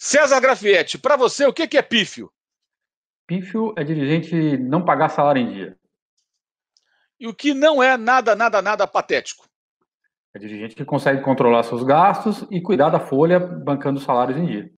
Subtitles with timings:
[0.00, 2.30] César Grafietti, para você, o que é pífio?
[3.26, 5.76] Pífio é dirigente não pagar salário em dia.
[7.18, 9.48] E o que não é nada, nada, nada patético?
[10.32, 14.72] É dirigente que consegue controlar seus gastos e cuidar da folha bancando salários em dia.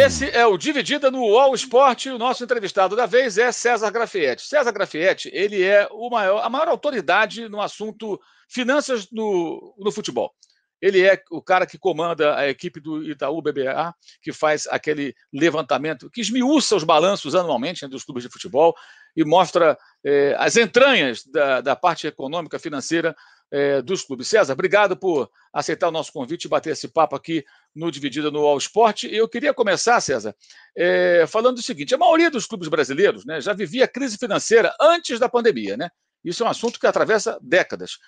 [0.00, 2.08] Esse é o Dividida no UOL Esporte.
[2.08, 4.40] O nosso entrevistado da vez é César Grafietti.
[4.40, 8.18] César Grafietti, ele é maior, a maior autoridade no assunto
[8.48, 10.32] finanças no, no futebol.
[10.80, 16.08] Ele é o cara que comanda a equipe do Itaú BBA, que faz aquele levantamento,
[16.08, 18.74] que esmiuça os balanços anualmente né, dos clubes de futebol
[19.14, 23.14] e mostra eh, as entranhas da, da parte econômica, financeira
[23.50, 24.28] é, dos clubes.
[24.28, 28.44] César, obrigado por aceitar o nosso convite e bater esse papo aqui no Dividida no
[28.46, 29.04] All Sport.
[29.04, 30.34] Eu queria começar, César,
[30.76, 35.18] é, falando o seguinte: a maioria dos clubes brasileiros né, já vivia crise financeira antes
[35.18, 35.76] da pandemia.
[35.76, 35.90] Né?
[36.24, 37.98] Isso é um assunto que atravessa décadas.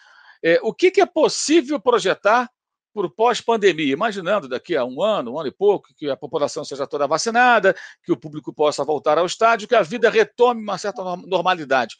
[0.42, 2.50] É, o que, que é possível projetar
[2.92, 6.86] por pós-pandemia, imaginando daqui a um ano, um ano e pouco, que a população seja
[6.86, 11.02] toda vacinada, que o público possa voltar ao estádio, que a vida retome uma certa
[11.02, 11.96] normalidade.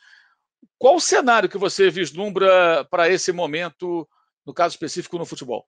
[0.79, 4.07] Qual o cenário que você vislumbra para esse momento,
[4.45, 5.67] no caso específico no futebol?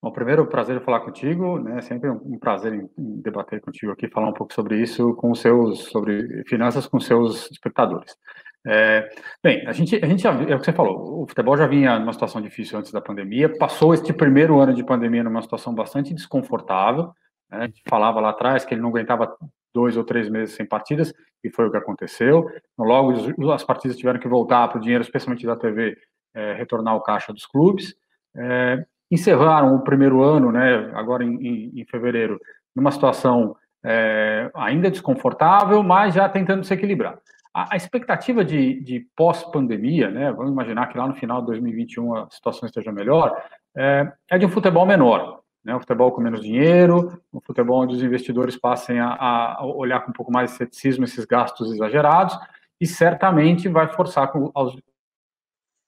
[0.00, 1.80] Bom, primeiro, prazer falar contigo, né?
[1.80, 6.44] Sempre um prazer em debater contigo aqui, falar um pouco sobre isso com seus, sobre
[6.44, 8.16] finanças com seus espectadores.
[8.64, 9.08] É,
[9.42, 11.98] bem, a gente, a gente já, é o que você falou, o futebol já vinha
[11.98, 16.14] numa situação difícil antes da pandemia, passou este primeiro ano de pandemia numa situação bastante
[16.14, 17.12] desconfortável,
[17.50, 17.58] né?
[17.58, 19.36] a gente falava lá atrás que ele não aguentava
[19.74, 22.48] dois ou três meses sem partidas, e foi o que aconteceu.
[22.76, 23.14] Logo,
[23.52, 25.96] as partidas tiveram que voltar para o dinheiro, especialmente da TV,
[26.34, 27.94] é, retornar ao caixa dos clubes.
[28.36, 32.40] É, encerraram o primeiro ano, né, agora em, em, em fevereiro,
[32.74, 37.18] numa situação é, ainda desconfortável, mas já tentando se equilibrar.
[37.54, 42.14] A, a expectativa de, de pós-pandemia, né, vamos imaginar que lá no final de 2021
[42.14, 43.34] a situação esteja melhor,
[43.76, 45.40] é, é de um futebol menor.
[45.64, 50.00] Né, um futebol com menos dinheiro, um futebol onde os investidores passem a, a olhar
[50.00, 52.38] com um pouco mais de ceticismo esses gastos exagerados,
[52.80, 54.76] e certamente vai forçar que os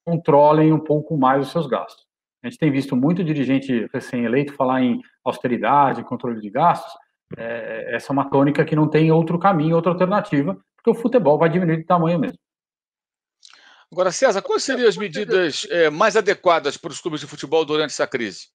[0.05, 2.10] controlem um pouco mais os seus gastos.
[2.43, 6.93] A gente tem visto muito dirigente recém-eleito falar em austeridade, controle de gastos.
[7.37, 11.39] É, essa é uma tônica que não tem outro caminho, outra alternativa, porque o futebol
[11.39, 12.39] vai diminuir de tamanho mesmo.
[13.93, 17.91] Agora, César, quais seriam as medidas é, mais adequadas para os clubes de futebol durante
[17.91, 18.49] essa crise?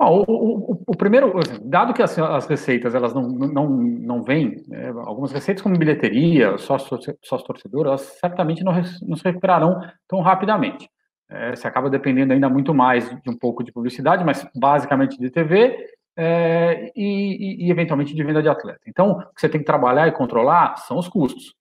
[0.00, 4.62] o, o, o, primeiro, assim, dado que as, as, receitas elas não, não, não vêm,
[4.68, 10.20] né, algumas receitas como bilheteria, sócio, sócio torcedor, elas certamente não, não se recuperarão tão
[10.20, 10.88] rapidamente.
[11.28, 15.30] É, você acaba dependendo ainda muito mais de um pouco de publicidade, mas basicamente de
[15.30, 18.80] TV é, e, e, eventualmente de venda de atleta.
[18.86, 21.54] Então, o que você tem que trabalhar e controlar são os custos.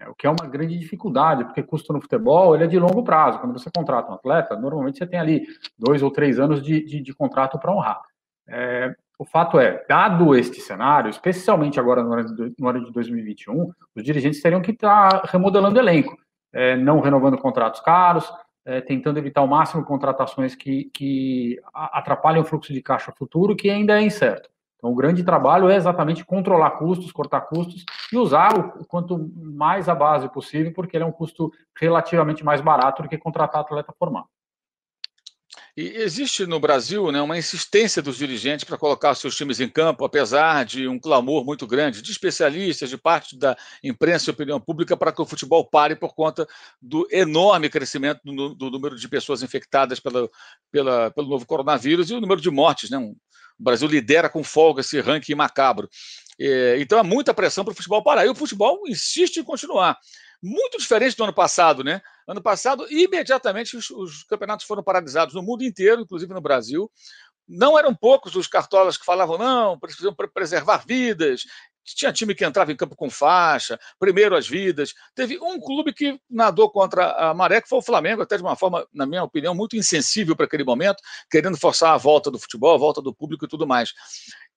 [0.00, 3.04] É, o que é uma grande dificuldade, porque custo no futebol ele é de longo
[3.04, 3.38] prazo.
[3.38, 5.46] Quando você contrata um atleta, normalmente você tem ali
[5.78, 8.00] dois ou três anos de, de, de contrato para honrar.
[8.48, 12.90] É, o fato é, dado este cenário, especialmente agora no ano de, no ano de
[12.90, 16.16] 2021, os dirigentes teriam que estar remodelando o elenco,
[16.52, 18.32] é, não renovando contratos caros,
[18.70, 23.68] é, tentando evitar ao máximo contratações que, que atrapalhem o fluxo de caixa futuro, que
[23.68, 24.48] ainda é incerto.
[24.76, 29.88] Então, o grande trabalho é exatamente controlar custos, cortar custos e usar o quanto mais
[29.88, 33.92] a base possível, porque ele é um custo relativamente mais barato do que contratar atleta
[33.98, 34.28] formado.
[35.76, 40.04] E existe no Brasil né, uma insistência dos dirigentes para colocar seus times em campo,
[40.04, 44.96] apesar de um clamor muito grande de especialistas, de parte da imprensa e opinião pública,
[44.96, 46.46] para que o futebol pare por conta
[46.80, 50.28] do enorme crescimento do, do número de pessoas infectadas pela,
[50.70, 52.90] pela, pelo novo coronavírus e o número de mortes.
[52.90, 52.98] Né?
[52.98, 53.16] O
[53.58, 55.88] Brasil lidera com folga esse ranking macabro.
[56.40, 58.24] É, então há muita pressão para o futebol parar.
[58.24, 59.98] E o futebol insiste em continuar.
[60.42, 62.00] Muito diferente do ano passado, né?
[62.26, 66.90] Ano passado, imediatamente os, os campeonatos foram paralisados no mundo inteiro, inclusive no Brasil.
[67.46, 71.42] Não eram poucos os cartolas que falavam, não, precisam preservar vidas,
[71.84, 74.94] tinha time que entrava em campo com faixa, primeiro as vidas.
[75.14, 78.56] Teve um clube que nadou contra a maré, que foi o Flamengo, até de uma
[78.56, 82.74] forma, na minha opinião, muito insensível para aquele momento, querendo forçar a volta do futebol,
[82.74, 83.92] a volta do público e tudo mais.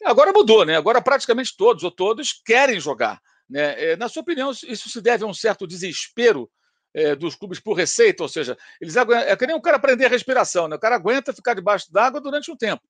[0.06, 0.75] Agora mudou, né?
[0.75, 3.19] Agora praticamente todos ou todos querem jogar.
[3.53, 3.91] Né?
[3.91, 6.50] É, na sua opinião, isso se deve a um certo desespero
[6.91, 10.05] é, dos clubes por receita, ou seja, eles aguentam, é que nem um cara aprender
[10.05, 10.75] a respiração, né?
[10.75, 12.81] O cara aguenta ficar debaixo d'água durante um tempo.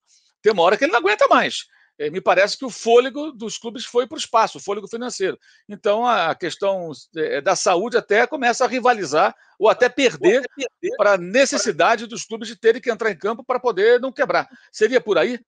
[0.41, 1.65] Tem uma hora que ele não aguenta mais.
[1.99, 5.37] É, me parece que o fôlego dos clubes foi para o espaço, o fôlego financeiro.
[5.67, 11.13] Então, a questão é, da saúde até começa a rivalizar ou até perder, perder para
[11.13, 14.47] a necessidade dos clubes de terem que entrar em campo para poder não quebrar.
[14.71, 15.39] Seria por aí?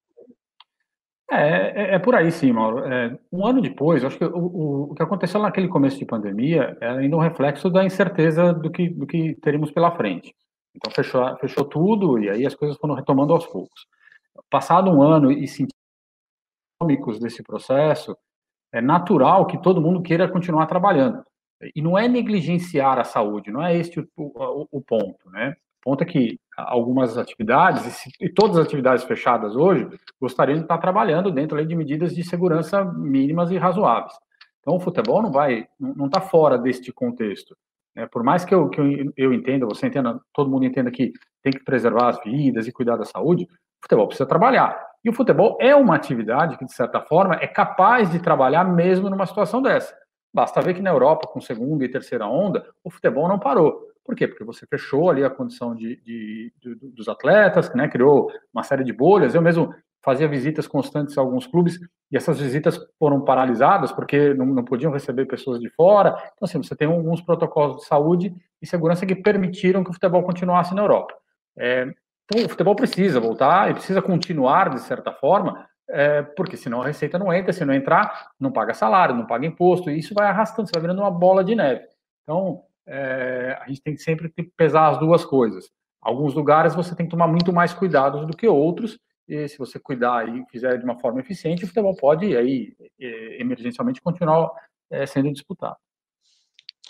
[1.31, 2.85] É, é, é por aí sim, Mauro.
[2.85, 6.77] É, um ano depois, acho que o, o, o, que aconteceu naquele começo de pandemia
[6.79, 10.35] é ainda um reflexo da incerteza do que, do que teríamos pela frente.
[10.75, 13.87] Então fechou, fechou tudo e aí as coisas foram retomando aos poucos.
[14.49, 18.15] Passado um ano e sintomas desse processo,
[18.71, 21.23] é natural que todo mundo queira continuar trabalhando.
[21.73, 25.55] E não é negligenciar a saúde, não é este o, o ponto, né?
[25.85, 29.87] Ponto é que algumas atividades, e, todas as atividades fechadas hoje,
[30.19, 34.13] gostariam de estar trabalhando dentro de medidas de segurança mínimas e razoáveis.
[34.61, 37.55] Então, o futebol não vai, não está fora deste contexto.
[37.95, 38.07] Né?
[38.07, 41.53] Por mais que eu, que eu, eu entenda, você entenda, todo mundo entenda que tem
[41.53, 44.75] que preservar as vidas e cuidar da saúde, o futebol precisa trabalhar.
[45.03, 49.07] E o futebol é uma atividade que, de certa forma, é capaz de trabalhar mesmo
[49.07, 49.95] numa situação dessa.
[50.33, 53.93] Basta ver que na Europa, com segunda e terceira onda, o futebol não parou.
[54.05, 54.27] Por quê?
[54.27, 58.83] Porque você fechou ali a condição de, de, de dos atletas, né, criou uma série
[58.83, 59.33] de bolhas.
[59.33, 59.73] Eu mesmo
[60.03, 61.79] fazia visitas constantes a alguns clubes
[62.11, 66.09] e essas visitas foram paralisadas porque não, não podiam receber pessoas de fora.
[66.09, 68.31] Então, assim, você tem alguns protocolos de saúde
[68.61, 71.15] e segurança que permitiram que o futebol continuasse na Europa.
[71.57, 71.91] É,
[72.25, 76.85] então, o futebol precisa voltar e precisa continuar, de certa forma, é, porque senão a
[76.85, 80.27] receita não entra, se não entrar, não paga salário, não paga imposto, e isso vai
[80.27, 81.83] arrastando, você vai virando uma bola de neve.
[82.23, 85.69] Então, é, a gente tem que sempre que pesar as duas coisas.
[86.01, 89.79] Alguns lugares você tem que tomar muito mais cuidado do que outros, e se você
[89.79, 94.51] cuidar e fizer de uma forma eficiente, o futebol pode, aí, emergencialmente, continuar
[94.89, 95.77] é, sendo disputado.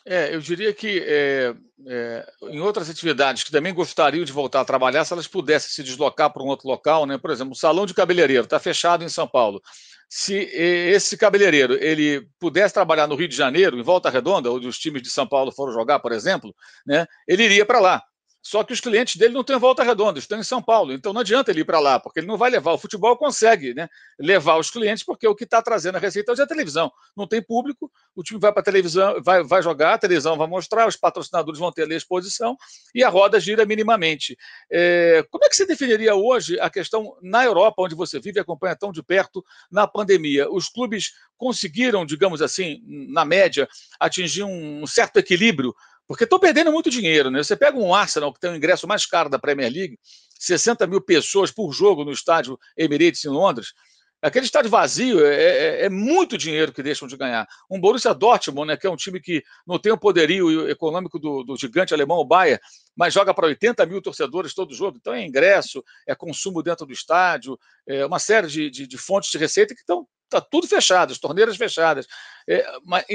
[0.07, 1.56] É, eu diria que é,
[1.88, 5.84] é, em outras atividades que também gostariam de voltar a trabalhar, se elas pudessem se
[5.84, 7.18] deslocar para um outro local, né?
[7.18, 9.60] por exemplo, o salão de cabeleireiro está fechado em São Paulo.
[10.07, 14.78] Se esse cabeleireiro ele pudesse trabalhar no Rio de Janeiro, em Volta Redonda, onde os
[14.78, 16.56] times de São Paulo foram jogar, por exemplo,
[16.86, 17.07] né?
[17.28, 18.04] ele iria para lá.
[18.45, 20.94] Só que os clientes dele não têm volta redonda, estão em São Paulo.
[20.94, 22.74] Então não adianta ele ir para lá, porque ele não vai levar.
[22.74, 23.89] O futebol consegue né,
[24.19, 26.92] levar os clientes, porque o que está trazendo a receita hoje é a televisão.
[27.18, 30.45] Não tem público, o time vai para a televisão, vai, vai jogar, a televisão vai
[30.45, 32.56] mostrar, os patrocinadores vão ter ali a exposição
[32.94, 34.38] e a roda gira minimamente.
[34.69, 38.42] É, como é que você definiria hoje a questão na Europa, onde você vive e
[38.42, 40.47] acompanha tão de perto na pandemia?
[40.51, 43.68] Os clubes conseguiram, digamos assim, na média,
[44.00, 45.74] atingir um certo equilíbrio
[46.07, 47.44] porque estão perdendo muito dinheiro, né?
[47.44, 49.98] Você pega um Arsenal, que tem o ingresso mais caro da Premier League,
[50.40, 53.74] 60 mil pessoas por jogo no estádio Emirates em Londres.
[54.22, 57.48] Aquele estádio vazio é, é, é, muito dinheiro que deixam de ganhar.
[57.69, 61.44] Um Borussia Dortmund, né, que é um time que não tem o poderio econômico do,
[61.44, 62.60] do gigante alemão, o Bayern,
[62.96, 64.98] mas joga para 80 mil torcedores todo jogo.
[65.00, 67.56] Então é ingresso, é consumo dentro do estádio,
[67.88, 71.19] é uma série de, de, de fontes de receita que estão está tudo fechado, as
[71.19, 72.07] torneiras fechadas.
[72.48, 73.06] É, mas,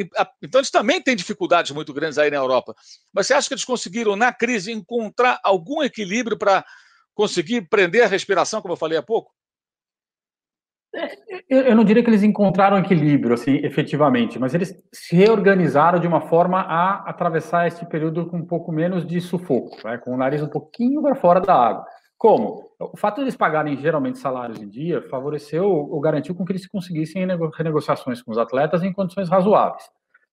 [0.43, 2.75] então, eles também têm dificuldades muito grandes aí na Europa.
[3.13, 6.65] Mas você acha que eles conseguiram, na crise, encontrar algum equilíbrio para
[7.15, 9.33] conseguir prender a respiração, como eu falei há pouco?
[10.93, 16.07] É, eu não diria que eles encontraram equilíbrio, assim, efetivamente, mas eles se reorganizaram de
[16.07, 20.17] uma forma a atravessar este período com um pouco menos de sufoco, né, com o
[20.17, 21.85] nariz um pouquinho para fora da água.
[22.21, 22.71] Como?
[22.79, 26.67] O fato de eles pagarem geralmente salários em dia favoreceu ou garantiu com que eles
[26.67, 27.27] conseguissem
[27.57, 29.85] renegociações com os atletas em condições razoáveis.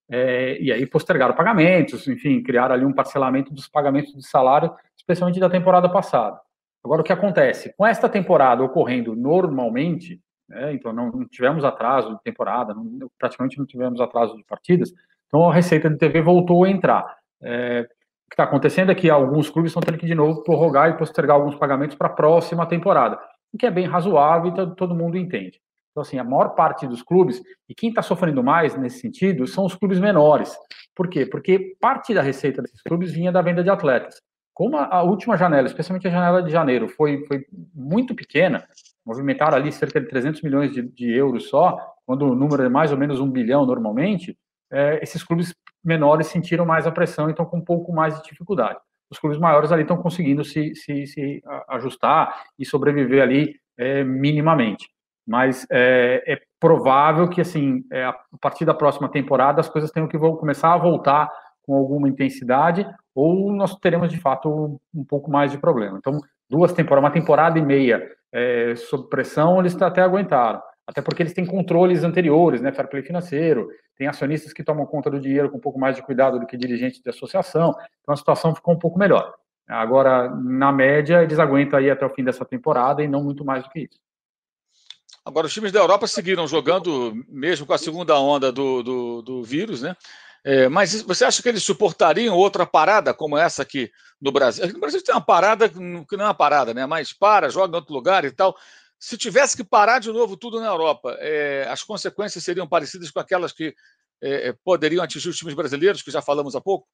[0.10, 5.40] É, e aí postergaram pagamentos, enfim, criaram ali um parcelamento dos pagamentos de salário, especialmente
[5.40, 6.38] da temporada passada.
[6.84, 7.74] Agora, o que acontece?
[7.78, 13.58] Com esta temporada ocorrendo normalmente, né, então não, não, tivemos atraso de temporada, não, praticamente
[13.58, 14.92] não tivemos atraso de partidas,
[15.28, 17.16] então a receita de TV voltou a entrar.
[17.42, 17.88] É,
[18.30, 21.36] que está acontecendo é que alguns clubes estão tendo que de novo prorrogar e postergar
[21.36, 23.20] alguns pagamentos para a próxima temporada,
[23.54, 25.60] o que é bem razoável e todo mundo entende.
[25.92, 29.66] Então, assim, a maior parte dos clubes, e quem está sofrendo mais nesse sentido, são
[29.66, 30.56] os clubes menores.
[30.96, 31.26] Por quê?
[31.26, 34.22] Porque parte da receita desses clubes vinha da venda de atletas.
[34.54, 38.64] Como a, última janela, especialmente a janela de janeiro, foi, foi muito pequena,
[39.06, 42.92] movimentaram ali cerca de 300 milhões de, de euros só, quando o número é mais
[42.92, 44.38] ou menos um bilhão normalmente,
[44.72, 48.30] é, esses clubes menores sentiram mais a pressão e estão com um pouco mais de
[48.30, 48.80] dificuldade.
[49.10, 54.90] Os clubes maiores ali estão conseguindo se, se, se ajustar e sobreviver ali é, minimamente.
[55.26, 60.08] Mas é, é, provável que, assim, é, a partir da próxima temporada, as coisas tenham
[60.08, 61.32] que começar a voltar
[61.64, 65.98] com alguma intensidade ou nós teremos, de fato, um pouco mais de problema.
[65.98, 66.20] Então,
[66.50, 71.34] duas temporadas, uma temporada e meia é, sob pressão, eles até aguentaram até porque eles
[71.34, 73.68] têm controles anteriores, né, fair play financeiro,
[73.98, 76.56] tem acionistas que tomam conta do dinheiro com um pouco mais de cuidado do que
[76.56, 79.34] dirigentes de associação, então a situação ficou um pouco melhor.
[79.68, 83.64] Agora, na média, eles aguentam aí até o fim dessa temporada e não muito mais
[83.64, 84.00] do que isso.
[85.26, 89.44] Agora, os times da Europa seguiram jogando, mesmo com a segunda onda do, do, do
[89.44, 89.94] vírus, né?
[90.42, 93.92] É, mas você acha que eles suportariam outra parada como essa aqui
[94.22, 94.64] no Brasil?
[94.64, 96.86] Aqui no Brasil tem uma parada que não é uma parada, né?
[96.86, 98.56] Mas para, joga em outro lugar e tal.
[99.00, 103.20] Se tivesse que parar de novo tudo na Europa, é, as consequências seriam parecidas com
[103.20, 103.76] aquelas que
[104.22, 106.88] é, poderiam atingir os times brasileiros, que já falamos há pouco?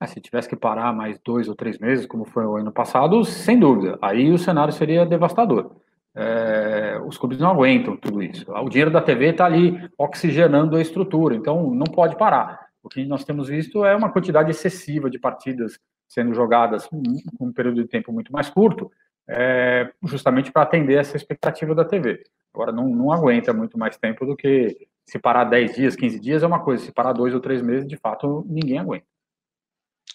[0.00, 3.24] Ah, se tivesse que parar mais dois ou três meses, como foi o ano passado,
[3.24, 5.76] sem dúvida, aí o cenário seria devastador.
[6.14, 8.50] É, os clubes não aguentam tudo isso.
[8.50, 12.66] O dinheiro da TV está ali oxigenando a estrutura, então não pode parar.
[12.82, 15.78] O que nós temos visto é uma quantidade excessiva de partidas
[16.08, 17.00] sendo jogadas com
[17.40, 18.90] um período de tempo muito mais curto,
[19.28, 22.22] é, justamente para atender essa expectativa da TV.
[22.52, 26.42] Agora, não, não aguenta muito mais tempo do que se parar 10 dias, 15 dias
[26.42, 29.06] é uma coisa, se parar dois ou três meses, de fato, ninguém aguenta.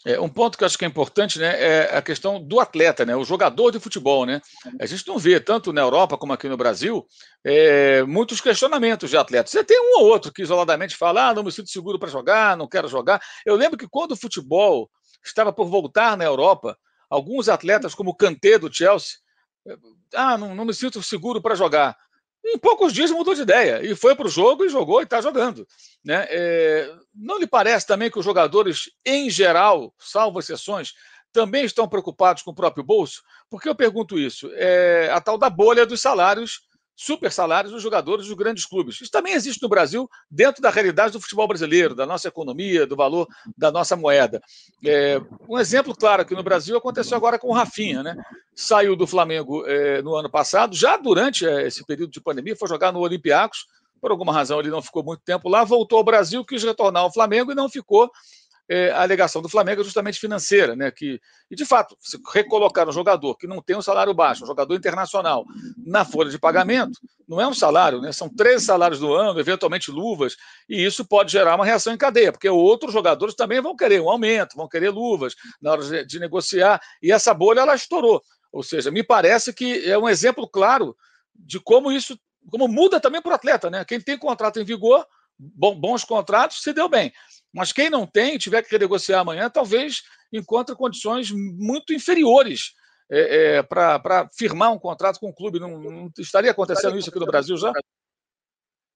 [0.06, 3.06] É, um ponto que eu acho que é importante né, é a questão do atleta,
[3.06, 4.26] né, o jogador de futebol.
[4.26, 4.42] Né?
[4.80, 7.06] A gente não vê, tanto na Europa como aqui no Brasil,
[7.44, 9.52] é, muitos questionamentos de atletas.
[9.52, 12.56] Você tem um ou outro que isoladamente fala: ah, não me sinto seguro para jogar,
[12.56, 13.20] não quero jogar.
[13.46, 14.90] Eu lembro que quando o futebol
[15.26, 16.78] estava por voltar na Europa,
[17.10, 19.18] alguns atletas, como o Kanté do Chelsea,
[20.14, 21.98] ah, não, não me sinto seguro para jogar
[22.50, 25.22] em poucos dias mudou de ideia e foi para o jogo e jogou e está
[25.22, 25.68] jogando.
[26.04, 26.26] Né?
[26.30, 30.94] É, não lhe parece também que os jogadores, em geral, salvo exceções,
[31.32, 33.22] também estão preocupados com o próprio bolso?
[33.50, 34.50] Por que eu pergunto isso?
[34.54, 36.62] É a tal da bolha dos salários
[37.00, 39.00] super salários dos jogadores dos grandes clubes.
[39.00, 42.96] Isso também existe no Brasil, dentro da realidade do futebol brasileiro, da nossa economia, do
[42.96, 44.42] valor da nossa moeda.
[44.84, 48.18] É, um exemplo claro aqui no Brasil aconteceu agora com o Rafinha, né?
[48.56, 52.68] Saiu do Flamengo é, no ano passado, já durante é, esse período de pandemia, foi
[52.68, 53.68] jogar no Olympiacos.
[54.02, 57.14] Por alguma razão ele não ficou muito tempo lá, voltou ao Brasil, quis retornar ao
[57.14, 58.12] Flamengo e não ficou
[58.70, 60.92] é, a alegação do Flamengo é justamente financeira, né?
[60.92, 64.48] Que, e de fato, se recolocar um jogador que não tem um salário baixo, um
[64.48, 65.46] jogador internacional,
[65.78, 68.12] na folha de pagamento, não é um salário, né?
[68.12, 70.36] São três salários do ano, eventualmente luvas,
[70.68, 74.10] e isso pode gerar uma reação em cadeia, porque outros jogadores também vão querer um
[74.10, 78.22] aumento, vão querer luvas na hora de, negociar, e essa bolha ela estourou.
[78.52, 80.96] Ou seja, me parece que é um exemplo claro
[81.34, 82.20] de como isso,
[82.50, 83.86] como muda também para o atleta, né?
[83.86, 85.06] Quem tem contrato em vigor,
[85.40, 87.14] bons contratos, se deu bem.
[87.54, 92.74] Mas quem não tem, tiver que renegociar amanhã, talvez encontre condições muito inferiores
[93.10, 95.60] é, é, para firmar um contrato com o clube.
[95.60, 97.72] Não, não, estaria acontecendo isso aqui no Brasil já?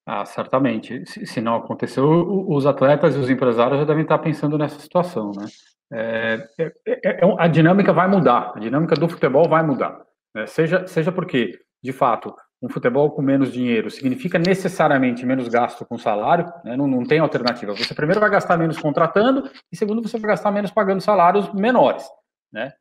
[0.06, 1.06] Ah, certamente.
[1.06, 2.06] Se, se, não aconteceu,
[2.50, 5.46] os atletas e os empresários já devem estar pensando nessa situação, né?
[5.94, 10.02] É, é, é, é a dinâmica vai mudar, a dinâmica do futebol vai mudar.
[10.34, 10.48] Né?
[10.48, 15.98] Seja, seja porque, de fato, um futebol com menos dinheiro significa necessariamente menos gasto com
[15.98, 16.78] salário, né?
[16.78, 17.74] não, não tem alternativa.
[17.74, 22.08] Você primeiro vai gastar menos contratando e segundo você vai gastar menos pagando salários menores,
[22.52, 22.74] né?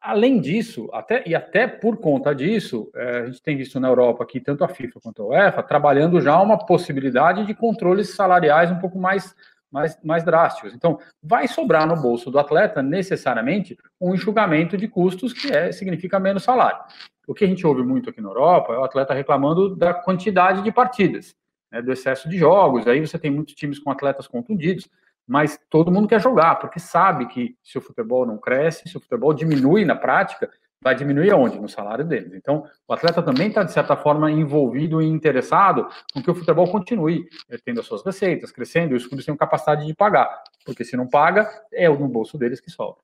[0.00, 4.24] Além disso, até, e até por conta disso, é, a gente tem visto na Europa
[4.24, 8.78] aqui, tanto a FIFA quanto a UEFA, trabalhando já uma possibilidade de controles salariais um
[8.78, 9.34] pouco mais,
[9.74, 10.72] mais, mais drásticos.
[10.72, 16.20] Então, vai sobrar no bolso do atleta, necessariamente, um enxugamento de custos, que é, significa
[16.20, 16.78] menos salário.
[17.26, 20.62] O que a gente ouve muito aqui na Europa é o atleta reclamando da quantidade
[20.62, 21.34] de partidas,
[21.72, 22.86] né, do excesso de jogos.
[22.86, 24.88] Aí você tem muitos times com atletas contundidos,
[25.26, 29.00] mas todo mundo quer jogar, porque sabe que se o futebol não cresce, se o
[29.00, 30.48] futebol diminui na prática,
[30.84, 31.58] vai diminuir aonde?
[31.58, 32.34] No salário deles.
[32.34, 36.70] Então, o atleta também está, de certa forma, envolvido e interessado com que o futebol
[36.70, 40.84] continue eh, tendo as suas receitas, crescendo, e os clubes têm capacidade de pagar, porque
[40.84, 43.02] se não paga, é no bolso deles que sobra.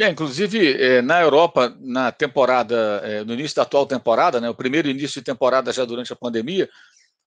[0.00, 4.54] É, inclusive, é, na Europa, na temporada, é, no início da atual temporada, né, o
[4.54, 6.68] primeiro início de temporada já durante a pandemia,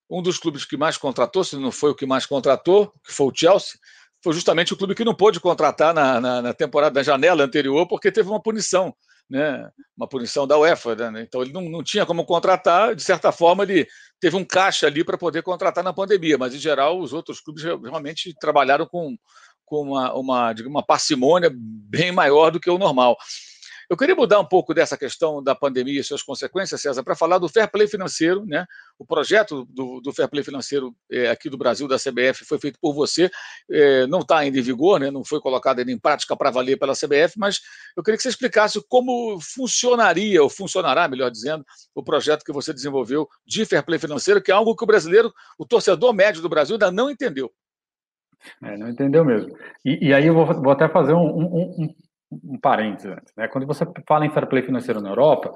[0.09, 3.27] um dos clubes que mais contratou, se não foi o que mais contratou, que foi
[3.27, 3.79] o Chelsea,
[4.21, 7.87] foi justamente o clube que não pôde contratar na, na, na temporada da janela anterior,
[7.87, 8.93] porque teve uma punição,
[9.29, 10.95] né, uma punição da UEFA.
[11.11, 13.87] Né, então ele não, não tinha como contratar, de certa forma, ele
[14.19, 17.63] teve um caixa ali para poder contratar na pandemia, mas em geral os outros clubes
[17.63, 19.15] realmente trabalharam com
[19.69, 23.15] com uma, uma, uma parcimônia bem maior do que o normal.
[23.89, 27.39] Eu queria mudar um pouco dessa questão da pandemia e suas consequências, César, para falar
[27.39, 28.45] do fair play financeiro.
[28.45, 28.63] Né?
[28.99, 32.77] O projeto do, do fair play financeiro é, aqui do Brasil, da CBF, foi feito
[32.79, 33.31] por você,
[33.71, 35.09] é, não está ainda em vigor, né?
[35.09, 37.61] não foi colocado ainda em prática para valer pela CBF, mas
[37.97, 41.65] eu queria que você explicasse como funcionaria, ou funcionará, melhor dizendo,
[41.95, 45.33] o projeto que você desenvolveu de fair play financeiro, que é algo que o brasileiro,
[45.57, 47.51] o torcedor médio do Brasil, ainda não entendeu.
[48.63, 49.57] É, não entendeu mesmo.
[49.83, 51.95] E, e aí eu vou, vou, até fazer um, um, um,
[52.31, 53.33] um parênteses antes.
[53.35, 53.47] Né?
[53.47, 55.53] Quando você fala em fair play financeiro na Europa,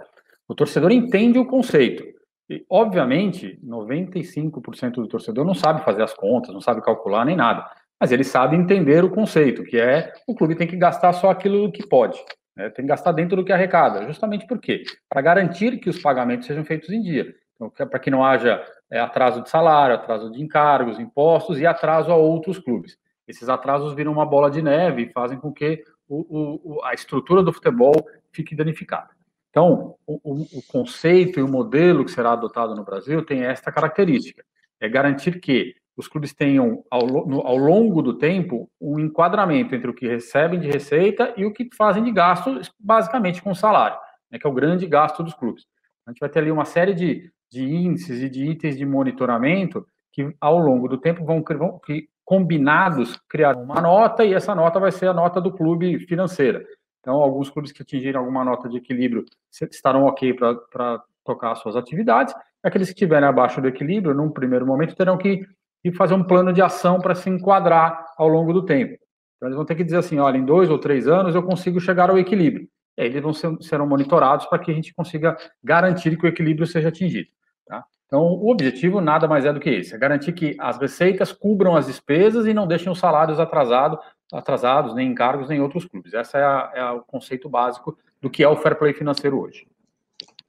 [0.47, 2.03] o torcedor entende o conceito.
[2.49, 7.65] E, obviamente, 95% do torcedor não sabe fazer as contas, não sabe calcular nem nada.
[7.99, 11.71] Mas ele sabe entender o conceito, que é o clube tem que gastar só aquilo
[11.71, 12.19] que pode.
[12.55, 12.69] Né?
[12.69, 14.05] Tem que gastar dentro do que arrecada.
[14.05, 14.83] Justamente por quê?
[15.09, 17.33] Para garantir que os pagamentos sejam feitos em dia.
[17.55, 18.61] Então, para que não haja
[18.91, 22.97] é, atraso de salário, atraso de encargos, impostos e atraso a outros clubes.
[23.27, 27.41] Esses atrasos viram uma bola de neve e fazem com que o, o, a estrutura
[27.41, 27.93] do futebol
[28.31, 29.09] fique danificada.
[29.49, 34.43] Então, o, o, conceito e o modelo que será adotado no Brasil tem esta característica:
[34.79, 37.01] é garantir que os clubes tenham, ao,
[37.45, 41.69] ao longo do tempo, um enquadramento entre o que recebem de receita e o que
[41.75, 43.97] fazem de gasto, basicamente com salário,
[44.31, 45.65] né, que é o grande gasto dos clubes.
[46.05, 49.85] A gente vai ter ali uma série de, de índices e de itens de monitoramento
[50.11, 54.79] que, ao longo do tempo, vão, vão que, combinados criar uma nota e essa nota
[54.79, 56.65] vai ser a nota do clube financeira.
[56.99, 59.23] Então, alguns clubes que atingirem alguma nota de equilíbrio
[59.69, 62.33] estarão ok para tocar suas atividades.
[62.63, 65.45] Aqueles que estiverem abaixo do equilíbrio, num primeiro momento, terão que,
[65.83, 68.97] que fazer um plano de ação para se enquadrar ao longo do tempo.
[69.37, 71.79] Então, eles vão ter que dizer assim: olha, em dois ou três anos eu consigo
[71.79, 72.67] chegar ao equilíbrio.
[72.97, 76.29] E aí eles vão ser, serão monitorados para que a gente consiga garantir que o
[76.29, 77.27] equilíbrio seja atingido.
[78.13, 81.75] Então, o objetivo nada mais é do que esse: é garantir que as receitas cubram
[81.75, 83.97] as despesas e não deixem os salários atrasados,
[84.31, 86.13] atrasados nem encargos, nem outros clubes.
[86.13, 89.65] Esse é, é o conceito básico do que é o fair play financeiro hoje.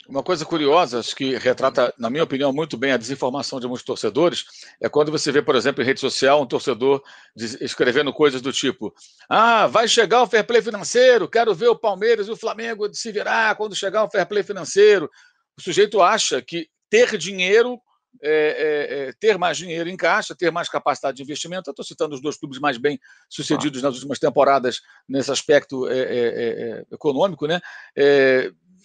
[0.06, 3.82] Uma coisa curiosa, acho que retrata, na minha opinião, muito bem a desinformação de muitos
[3.82, 4.44] torcedores,
[4.78, 7.02] é quando você vê, por exemplo, em rede social, um torcedor
[7.34, 8.94] escrevendo coisas do tipo:
[9.26, 13.10] Ah, vai chegar o fair play financeiro, quero ver o Palmeiras e o Flamengo se
[13.10, 15.10] virar quando chegar o fair play financeiro.
[15.56, 17.80] O sujeito acha que ter dinheiro,
[18.22, 21.68] é, é, é, ter mais dinheiro em caixa, ter mais capacidade de investimento.
[21.68, 23.88] Eu estou citando os dois clubes mais bem sucedidos ah.
[23.88, 27.60] nas últimas temporadas nesse aspecto é, é, econômico, né?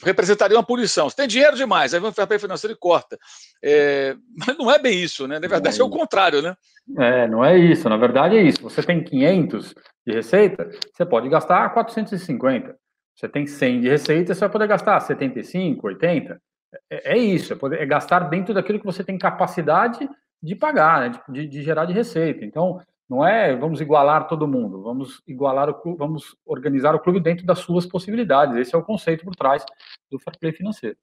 [0.01, 1.09] representaria uma punição.
[1.09, 3.19] Você tem dinheiro demais, aí vem o fair play financeiro e corta.
[3.61, 5.37] É, mas não é bem isso, né?
[5.37, 6.55] Na verdade, é, é, o contrário, né?
[6.97, 7.87] É, não é isso.
[7.89, 8.61] Na verdade, é isso.
[8.63, 9.75] Você tem 500
[10.07, 12.75] de receita, você pode gastar 450.
[13.13, 16.41] Você tem 100 de receita, você vai poder gastar 75, 80.
[16.89, 20.09] É, é isso, é, poder, é gastar dentro daquilo que você tem capacidade
[20.41, 21.21] de pagar, né?
[21.29, 22.45] de, de gerar de receita.
[22.45, 27.19] Então, não é vamos igualar todo mundo, vamos igualar o clube, vamos organizar o clube
[27.19, 28.55] dentro das suas possibilidades.
[28.55, 29.65] Esse é o conceito por trás
[30.11, 30.95] do fair play financeiro.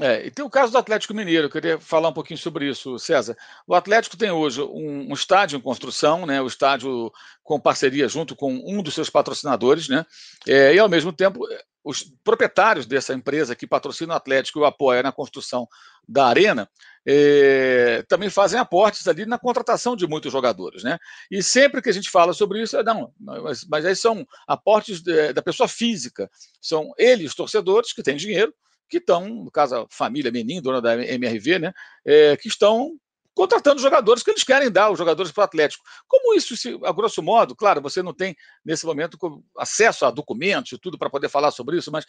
[0.00, 2.98] É, e tem o caso do Atlético Mineiro, eu queria falar um pouquinho sobre isso,
[2.98, 3.36] César.
[3.64, 7.12] O Atlético tem hoje um, um, estádio em construção, né, o estádio
[7.44, 10.04] com parceria junto com um dos seus patrocinadores, né,
[10.48, 11.46] é, e ao mesmo tempo
[11.84, 15.68] os proprietários dessa empresa que patrocina o Atlético e o apoia na construção
[16.08, 16.68] da arena
[17.06, 20.98] é, também fazem aportes ali na contratação de muitos jogadores, né?
[21.30, 25.02] E sempre que a gente fala sobre isso, é, não, mas, mas aí são aportes
[25.02, 26.28] de, da pessoa física,
[26.60, 28.52] são eles, torcedores, que têm dinheiro,
[28.88, 31.72] que estão, no caso, a família Menin, dona da MRV, né?
[32.04, 32.98] É, que estão
[33.34, 35.84] contratando jogadores que eles querem dar, os jogadores para o Atlético.
[36.06, 39.18] Como isso, se, a grosso modo, claro, você não tem, nesse momento,
[39.58, 42.06] acesso a documentos e tudo para poder falar sobre isso, mas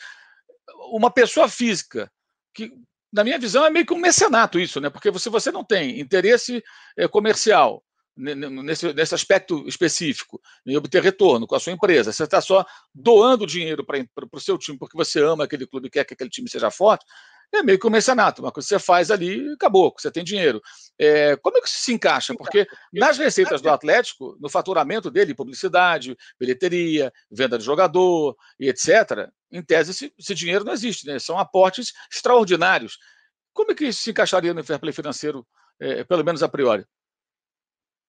[0.92, 2.12] uma pessoa física,
[2.54, 2.72] que,
[3.12, 4.90] na minha visão, é meio que um mecenato isso, né?
[4.90, 6.64] Porque se você não tem interesse
[6.98, 7.84] é, comercial
[8.16, 13.46] nesse, nesse aspecto específico, em obter retorno com a sua empresa, você está só doando
[13.46, 16.50] dinheiro para o seu time porque você ama aquele clube e quer que aquele time
[16.50, 17.06] seja forte,
[17.54, 20.62] é meio que um mercenato, uma coisa que você faz ali acabou, você tem dinheiro.
[21.00, 22.34] É, como é que isso se encaixa?
[22.36, 29.30] Porque nas receitas do Atlético, no faturamento dele, publicidade, bilheteria, venda de jogador e etc.,
[29.52, 31.20] em tese esse, esse dinheiro não existe, né?
[31.20, 32.98] são aportes extraordinários.
[33.54, 35.48] Como é que isso se encaixaria no fair play financeiro,
[35.80, 36.86] é, pelo menos a priori?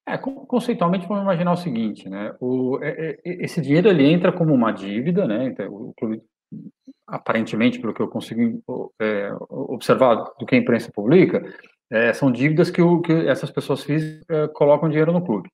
[0.09, 2.33] É, conceitualmente, vamos imaginar o seguinte, né?
[2.41, 5.47] O, é, é, esse dinheiro ele entra como uma dívida, né?
[5.47, 6.23] Então, o clube
[7.07, 8.63] aparentemente, pelo que eu consigo
[9.01, 11.43] é, observar do que a imprensa publica,
[11.91, 15.49] é, são dívidas que, o, que, essas pessoas físicas é, colocam dinheiro no clube.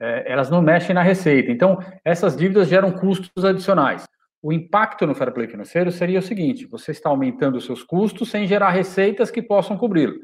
[0.00, 1.50] É, elas não mexem na receita.
[1.50, 4.06] Então, essas dívidas geram custos adicionais.
[4.40, 8.30] O impacto no fair play financeiro seria o seguinte: você está aumentando os seus custos
[8.30, 10.14] sem gerar receitas que possam cobri-lo.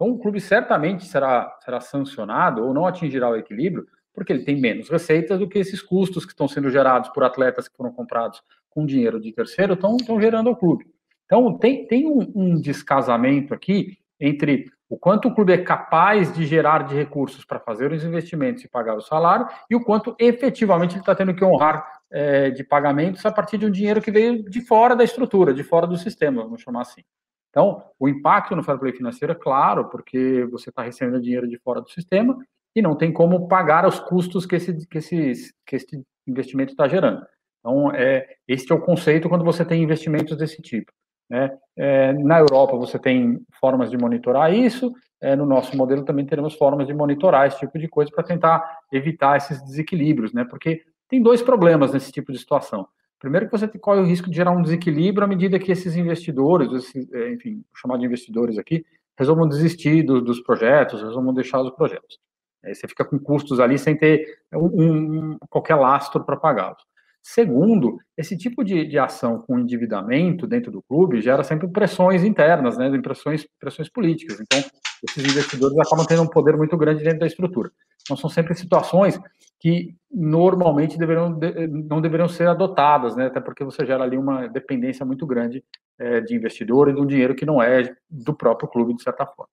[0.00, 4.58] Então, o clube certamente será, será sancionado ou não atingirá o equilíbrio porque ele tem
[4.58, 8.42] menos receitas do que esses custos que estão sendo gerados por atletas que foram comprados
[8.70, 10.86] com dinheiro de terceiro estão, estão gerando ao clube.
[11.26, 16.46] Então, tem, tem um, um descasamento aqui entre o quanto o clube é capaz de
[16.46, 20.94] gerar de recursos para fazer os investimentos e pagar o salário, e o quanto efetivamente
[20.94, 24.42] ele está tendo que honrar é, de pagamentos a partir de um dinheiro que veio
[24.48, 27.02] de fora da estrutura, de fora do sistema, vamos chamar assim.
[27.50, 31.58] Então, o impacto no fair play financeiro é claro, porque você está recebendo dinheiro de
[31.58, 32.38] fora do sistema
[32.74, 36.86] e não tem como pagar os custos que esse, que esse, que esse investimento está
[36.86, 37.26] gerando.
[37.58, 40.92] Então, é, este é o conceito quando você tem investimentos desse tipo.
[41.28, 41.50] Né?
[41.76, 46.54] É, na Europa, você tem formas de monitorar isso, é, no nosso modelo também teremos
[46.54, 50.44] formas de monitorar esse tipo de coisa para tentar evitar esses desequilíbrios, né?
[50.44, 52.88] porque tem dois problemas nesse tipo de situação.
[53.20, 56.72] Primeiro que você corre o risco de gerar um desequilíbrio à medida que esses investidores,
[56.72, 58.84] esses, é, enfim, chamar de investidores aqui,
[59.16, 62.18] resolvam desistir do, dos projetos, resolvam deixar os projetos.
[62.64, 66.82] Aí você fica com custos ali sem ter um, um, qualquer lastro para pagá-los.
[67.22, 72.78] Segundo, esse tipo de, de ação com endividamento dentro do clube gera sempre pressões internas,
[72.78, 74.40] né, pressões, pressões políticas.
[74.40, 74.58] Então,
[75.06, 77.70] esses investidores acabam tendo um poder muito grande dentro da estrutura.
[78.02, 79.20] Então, são sempre situações
[79.60, 85.26] que normalmente não deveriam ser adotadas, né, até porque você gera ali uma dependência muito
[85.26, 85.62] grande
[85.98, 89.26] é, de investidor e de um dinheiro que não é do próprio clube, de certa
[89.26, 89.50] forma.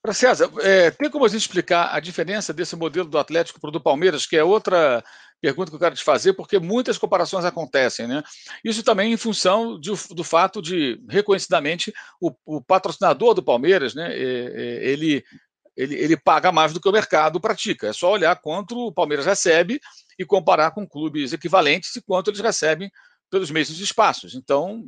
[0.00, 3.68] Para César, é, tem como a gente explicar a diferença desse modelo do Atlético para
[3.68, 5.04] o do Palmeiras, que é outra
[5.40, 8.22] pergunta que eu quero te fazer, porque muitas comparações acontecem, né?
[8.64, 14.12] Isso também em função de, do fato de, reconhecidamente, o, o patrocinador do Palmeiras, né,
[14.12, 15.24] é, é, ele,
[15.76, 17.88] ele, ele paga mais do que o mercado pratica.
[17.88, 19.80] É só olhar quanto o Palmeiras recebe
[20.18, 22.90] e comparar com clubes equivalentes e quanto eles recebem
[23.30, 24.34] pelos mesmos espaços.
[24.34, 24.84] Então,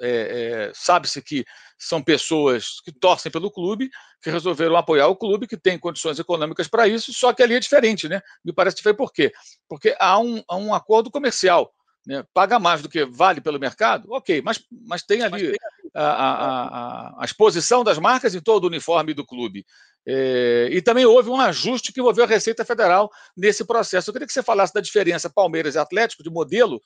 [0.00, 1.44] é, é, sabe-se que
[1.80, 3.88] são pessoas que torcem pelo clube,
[4.22, 7.60] que resolveram apoiar o clube, que tem condições econômicas para isso, só que ali é
[7.60, 8.20] diferente, né?
[8.44, 9.32] Me parece que foi por quê?
[9.66, 11.72] Porque há um, há um acordo comercial.
[12.06, 12.24] Né?
[12.34, 15.56] Paga mais do que vale pelo mercado, ok, mas, mas tem ali
[15.94, 16.32] a, a,
[16.68, 19.64] a, a exposição das marcas em todo o uniforme do clube.
[20.06, 24.08] É, e também houve um ajuste que envolveu a Receita Federal nesse processo.
[24.08, 26.80] Eu queria que você falasse da diferença Palmeiras e Atlético de modelo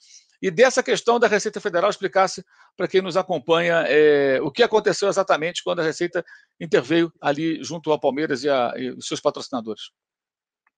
[0.46, 2.44] e dessa questão da Receita Federal explicasse
[2.76, 6.24] para quem nos acompanha é, o que aconteceu exatamente quando a Receita
[6.60, 9.90] interveio ali junto ao Palmeiras e, a, e os seus patrocinadores.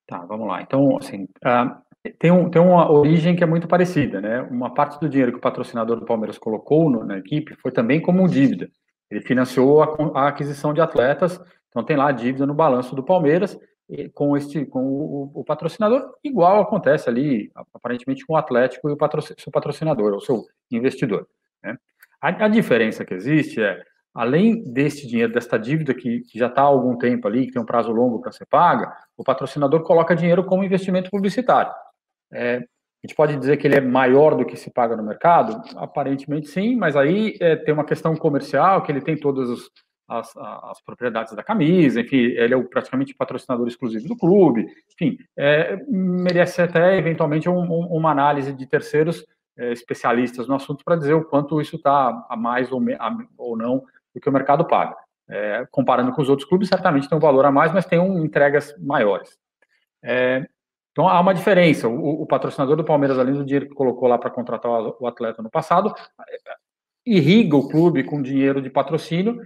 [0.06, 0.62] Tá, vamos lá.
[0.62, 4.40] Então, assim, uh, tem, um, tem uma origem que é muito parecida, né?
[4.42, 8.00] Uma parte do dinheiro que o patrocinador do Palmeiras colocou no, na equipe foi também
[8.00, 8.70] como dívida.
[9.10, 11.40] Ele financiou a, a aquisição de atletas
[11.76, 13.58] então tem lá a dívida no balanço do Palmeiras
[14.14, 18.96] com este com o, o, patrocinador, igual acontece ali aparentemente com o Atlético e o
[19.38, 21.26] seu patrocinador, o seu investidor.
[21.62, 21.76] Né?
[22.20, 23.80] A, a, diferença que existe é,
[24.12, 27.62] além deste dinheiro, desta dívida que, que já está há algum tempo ali, que tem
[27.62, 31.72] um prazo longo para ser paga, o patrocinador coloca dinheiro como investimento publicitário.
[32.32, 35.62] É, a gente pode dizer que ele é maior do que se paga no mercado?
[35.76, 39.70] Aparentemente sim, mas aí é, tem uma questão comercial, que ele tem todos os
[40.08, 45.18] as, as, propriedades da camisa, enfim, ele é o, praticamente patrocinador exclusivo do clube, enfim,
[45.36, 49.24] é, merece até eventualmente um, um, uma análise de terceiros
[49.58, 53.56] é, especialistas no assunto para dizer o quanto isso está a mais ou, a, ou,
[53.56, 53.82] não
[54.14, 54.96] do que o mercado paga.
[55.28, 58.24] É, comparando com os outros clubes, certamente tem um valor a mais, mas tem um,
[58.24, 59.36] entregas maiores.
[60.04, 60.46] É,
[60.92, 61.88] então há uma diferença.
[61.88, 65.42] O, o, patrocinador do Palmeiras, além do dinheiro que colocou lá para contratar o atleta
[65.42, 65.92] no passado,
[67.04, 69.40] irriga o clube com dinheiro de patrocínio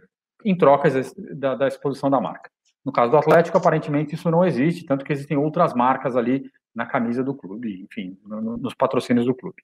[0.44, 2.50] em trocas da, da, exposição da marca.
[2.84, 6.86] No caso do Atlético, aparentemente isso não existe, tanto que existem outras marcas ali na
[6.86, 9.62] camisa do clube, enfim, no, nos patrocínios do clube.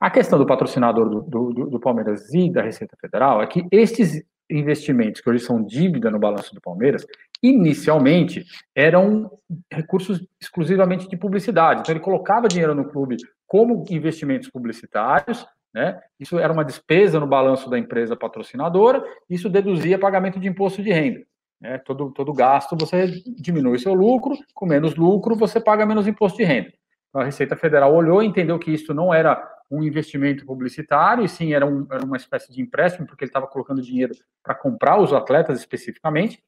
[0.00, 4.22] A questão do patrocinador do, do, do, Palmeiras e da Receita Federal é que estes
[4.50, 7.06] investimentos, que hoje são dívida no balanço do Palmeiras,
[7.42, 9.30] inicialmente eram
[9.72, 11.80] recursos exclusivamente de publicidade.
[11.80, 16.00] Então, ele colocava dinheiro no clube como investimentos publicitários né?
[16.20, 20.92] Isso era uma despesa no balanço da empresa patrocinadora, isso deduzia pagamento de imposto de
[20.92, 21.26] renda.
[21.60, 21.78] Né?
[21.78, 26.44] Todo, todo gasto você diminui seu lucro, com menos lucro você paga menos imposto de
[26.44, 26.72] renda.
[27.08, 31.28] Então, a Receita Federal olhou e entendeu que isso não era um investimento publicitário, e
[31.28, 35.00] sim era, um, era uma espécie de empréstimo, porque ele estava colocando dinheiro para comprar
[35.00, 36.42] os atletas especificamente,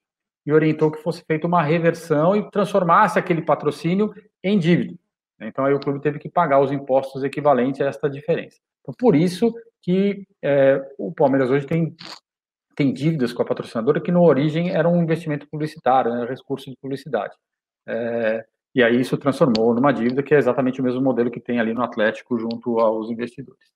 [0.45, 4.95] e orientou que fosse feita uma reversão e transformasse aquele patrocínio em dívida.
[5.41, 8.59] Então, aí o clube teve que pagar os impostos equivalentes a esta diferença.
[8.87, 11.96] Então, por isso que é, o Palmeiras hoje tem,
[12.77, 16.77] tem dívidas com a patrocinadora que, na origem, era um investimento publicitário, né, recurso de
[16.81, 17.35] publicidade.
[17.88, 21.59] É, e aí isso transformou numa dívida que é exatamente o mesmo modelo que tem
[21.59, 23.66] ali no Atlético junto aos investidores.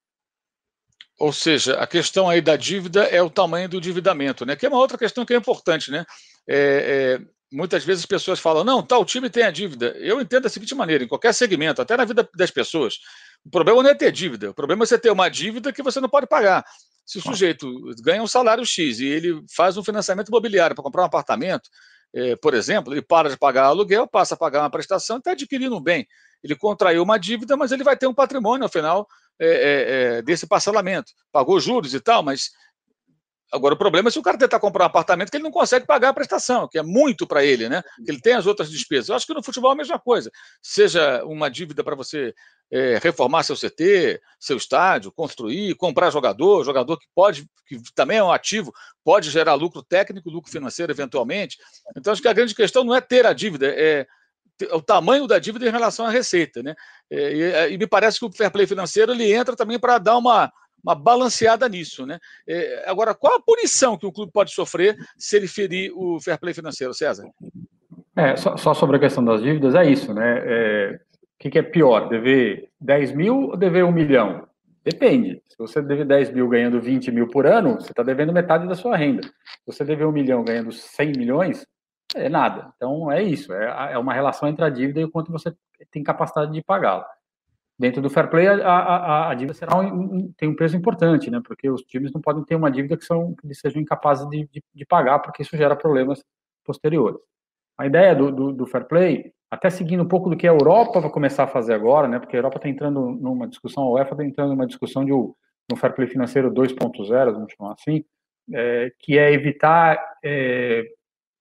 [1.18, 4.56] Ou seja, a questão aí da dívida é o tamanho do endividamento, né?
[4.56, 6.06] Que é uma outra questão que é importante, né?
[6.48, 9.94] É, é, muitas vezes as pessoas falam, não, tal time tem a dívida.
[9.98, 12.98] Eu entendo da seguinte maneira, em qualquer segmento, até na vida das pessoas,
[13.44, 16.00] o problema não é ter dívida, o problema é você ter uma dívida que você
[16.00, 16.64] não pode pagar.
[17.06, 17.66] Se o sujeito
[18.02, 21.68] ganha um salário X e ele faz um financiamento imobiliário para comprar um apartamento,
[22.14, 25.32] é, por exemplo, ele para de pagar aluguel, passa a pagar uma prestação e está
[25.32, 26.06] adquirindo um bem.
[26.42, 29.06] Ele contraiu uma dívida, mas ele vai ter um patrimônio ao final
[29.38, 31.12] é, é, desse parcelamento.
[31.32, 32.50] Pagou juros e tal, mas
[33.52, 35.84] Agora, o problema é se o cara tentar comprar um apartamento que ele não consegue
[35.84, 37.82] pagar a prestação, que é muito para ele, né?
[38.04, 39.08] Que ele tem as outras despesas.
[39.08, 40.30] Eu acho que no futebol é a mesma coisa.
[40.62, 42.32] Seja uma dívida para você
[42.70, 48.22] é, reformar seu CT, seu estádio, construir, comprar jogador, jogador que pode, que também é
[48.22, 51.58] um ativo, pode gerar lucro técnico, lucro financeiro eventualmente.
[51.96, 54.06] Então, acho que a grande questão não é ter a dívida, é
[54.72, 56.74] o tamanho da dívida em relação à receita, né?
[57.10, 59.98] É, e, é, e me parece que o fair play financeiro ele entra também para
[59.98, 62.06] dar uma uma balanceada nisso.
[62.06, 62.18] Né?
[62.48, 66.38] É, agora, qual a punição que o clube pode sofrer se ele ferir o fair
[66.38, 67.28] play financeiro, César?
[68.16, 70.42] É, só, só sobre a questão das dívidas, é isso, né?
[70.44, 71.00] É,
[71.38, 74.46] que, que é pior, dever 10 mil ou dever 1 milhão?
[74.84, 75.42] Depende.
[75.48, 78.74] Se você deve 10 mil ganhando 20 mil por ano, você está devendo metade da
[78.74, 79.22] sua renda.
[79.22, 81.66] Se você dever 1 milhão ganhando 100 milhões,
[82.14, 82.72] é nada.
[82.76, 83.52] Então, é isso.
[83.52, 85.54] É, é uma relação entre a dívida e o quanto você
[85.90, 87.06] tem capacidade de pagá-la.
[87.80, 91.30] Dentro do fair play, a, a, a dívida será um, um, tem um peso importante,
[91.30, 91.40] né?
[91.42, 94.62] Porque os times não podem ter uma dívida que, são, que sejam incapazes de, de,
[94.74, 96.22] de pagar, porque isso gera problemas
[96.62, 97.18] posteriores.
[97.78, 101.00] A ideia do, do, do, fair play, até seguindo um pouco do que a Europa
[101.00, 102.18] vai começar a fazer agora, né?
[102.18, 105.34] Porque a Europa está entrando numa discussão, a UEFA está entrando numa discussão de um,
[105.74, 108.04] fair play financeiro 2.0, vamos chamar assim,
[108.52, 110.84] é, que é evitar é,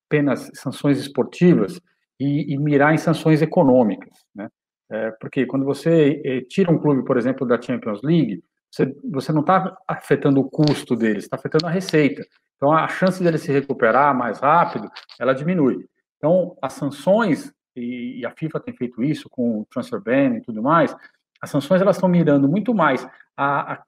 [0.08, 1.82] apenas sanções esportivas
[2.18, 4.48] e, e, mirar em sanções econômicas, né?
[4.92, 9.32] É, porque quando você é, tira um clube, por exemplo, da Champions League, você, você
[9.32, 12.26] não está afetando o custo deles, está afetando a receita.
[12.56, 15.86] Então, a chance dele se recuperar mais rápido, ela diminui.
[16.18, 20.62] Então, as sanções, e, a FIFA tem feito isso com o transfer ban e tudo
[20.62, 20.96] mais,
[21.42, 23.82] as sanções elas estão mirando muito mais a,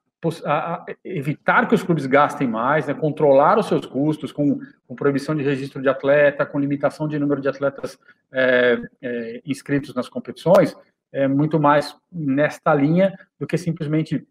[0.45, 5.35] a evitar que os clubes gastem mais, né, controlar os seus custos com, com, proibição
[5.35, 7.99] de registro de atleta, com limitação de número de atletas
[8.31, 10.77] é, é, inscritos nas competições,
[11.11, 14.25] é muito mais nesta linha do que simplesmente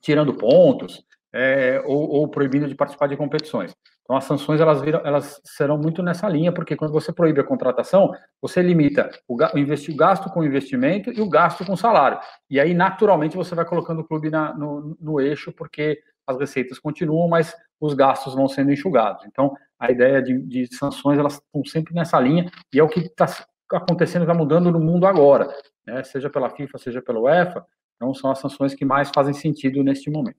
[0.00, 3.74] tirando pontos é, ou, ou proibindo de participar de competições.
[4.02, 7.44] Então, as sanções elas, viram, elas serão muito nessa linha, porque quando você proíbe a
[7.44, 12.20] contratação, você limita o, o, o gasto com investimento e o gasto com salário.
[12.48, 16.78] E aí, naturalmente, você vai colocando o clube na, no, no eixo, porque as receitas
[16.78, 19.24] continuam, mas os gastos vão sendo enxugados.
[19.26, 23.00] Então, a ideia de, de sanções, elas estão sempre nessa linha, e é o que
[23.00, 23.26] está
[23.72, 25.48] acontecendo, está mudando no mundo agora,
[25.86, 26.02] né?
[26.04, 27.64] seja pela FIFA, seja pela UEFA,
[27.96, 30.38] então são as sanções que mais fazem sentido neste momento.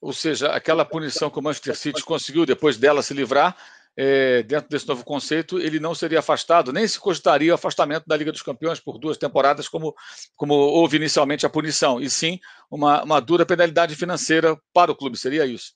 [0.00, 3.56] Ou seja, aquela punição que o Manchester City conseguiu depois dela se livrar,
[3.96, 8.16] é, dentro desse novo conceito, ele não seria afastado, nem se cogitaria o afastamento da
[8.16, 9.94] Liga dos Campeões por duas temporadas, como,
[10.36, 12.38] como houve inicialmente a punição, e sim
[12.70, 15.16] uma, uma dura penalidade financeira para o clube.
[15.16, 15.72] Seria isso?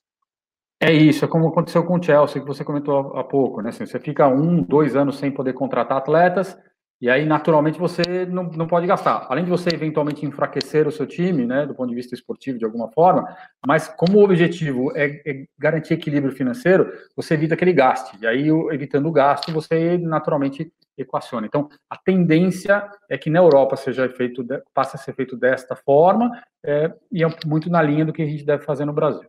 [0.83, 3.69] É isso, é como aconteceu com o Chelsea, que você comentou há pouco, né?
[3.69, 6.57] Assim, você fica um, dois anos sem poder contratar atletas,
[7.01, 9.27] e aí, naturalmente, você não, não pode gastar.
[9.31, 12.65] Além de você eventualmente enfraquecer o seu time, né, do ponto de vista esportivo, de
[12.65, 13.27] alguma forma,
[13.67, 18.19] mas como o objetivo é, é garantir equilíbrio financeiro, você evita que ele gaste.
[18.21, 21.47] E aí, evitando o gasto, você naturalmente equaciona.
[21.47, 26.31] Então, a tendência é que na Europa seja feito, passe a ser feito desta forma,
[26.63, 29.29] é, e é muito na linha do que a gente deve fazer no Brasil.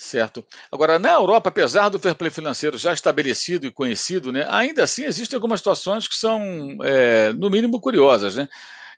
[0.00, 0.42] Certo.
[0.72, 5.04] Agora, na Europa, apesar do fair play financeiro já estabelecido e conhecido, né, ainda assim
[5.04, 8.34] existem algumas situações que são, é, no mínimo, curiosas.
[8.34, 8.48] Né?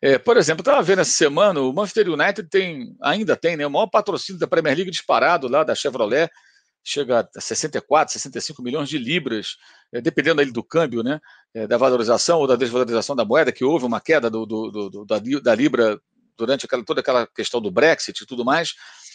[0.00, 3.70] É, por exemplo, estava vendo essa semana, o Manchester United tem, ainda tem né, o
[3.70, 6.30] maior patrocínio da Premier League disparado lá da Chevrolet,
[6.84, 9.56] chega a 64, 65 milhões de libras,
[9.92, 11.20] é, dependendo ali do câmbio, né,
[11.52, 15.04] é, da valorização ou da desvalorização da moeda, que houve uma queda do, do, do,
[15.04, 16.00] da, da libra
[16.36, 18.74] durante aquela, toda aquela questão do Brexit e tudo mais.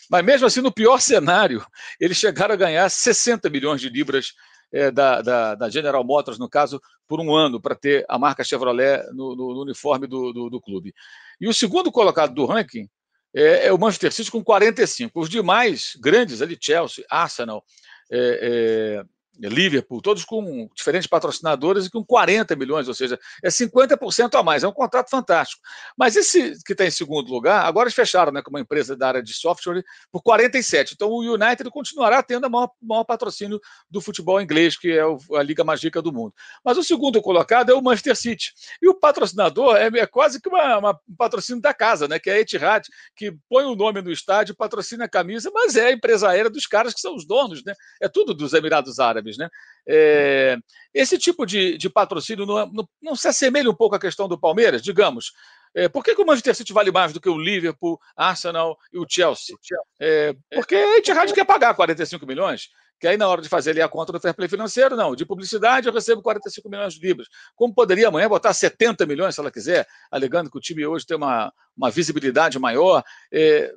[0.10, 1.66] Mas mesmo assim, no pior cenário,
[2.00, 4.34] eles chegaram a ganhar 60 milhões de libras
[4.72, 8.44] é, da, da, da, General Motors, no caso, por um ano, para ter a marca
[8.44, 10.94] Chevrolet no, no, no uniforme do, do, do, clube.
[11.40, 12.90] E o segundo colocado do ranking
[13.34, 15.20] é, é, o Manchester City com 45.
[15.20, 17.64] Os demais grandes ali, Chelsea, Arsenal,
[18.12, 24.36] é, é Liverpool, todos com diferentes patrocinadores e com 40 milhões, ou seja, é 50%
[24.36, 24.64] a mais.
[24.64, 25.62] É um contrato fantástico.
[25.98, 29.08] Mas esse que está em segundo lugar, agora eles fecharam né, com uma empresa da
[29.08, 30.94] área de software por 47.
[30.96, 35.44] Então o United continuará tendo o maior, maior, patrocínio do futebol inglês, que é a
[35.44, 36.34] liga mais rica do mundo.
[36.64, 38.52] Mas o segundo colocado é o Manchester City.
[38.82, 42.30] E o patrocinador é, é quase que uma, uma, um patrocínio da casa, né, que
[42.30, 45.92] é a Etihad, que põe o nome no estádio, patrocina a camisa, mas é a
[45.92, 47.64] empresa aérea dos caras que são os donos.
[47.64, 47.74] Né?
[48.02, 49.38] É tudo dos Emirados Árabes árabes.
[49.38, 49.50] Né?
[49.88, 50.58] É,
[50.94, 54.40] esse tipo de, de patrocínio não, não, não, se assemelha um pouco à questão do
[54.40, 55.32] Palmeiras, digamos.
[55.76, 58.98] É, por que, que, o Manchester City vale mais do que o Liverpool, Arsenal e
[58.98, 59.56] o Chelsea?
[60.00, 63.82] É, porque a Etihad quer pagar 45 milhões, que aí na hora de fazer ali
[63.82, 67.28] a conta do fair play financeiro, não, de publicidade eu recebo 45 milhões de libras.
[67.56, 71.18] Como poderia amanhã botar 70 milhões, se ela quiser, alegando que o time hoje tem
[71.18, 73.04] uma, uma visibilidade maior.
[73.32, 73.72] É,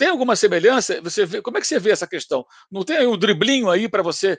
[0.00, 0.98] tem alguma semelhança?
[1.02, 2.42] Você vê, como é que você vê essa questão?
[2.72, 4.38] Não tem um driblinho aí para você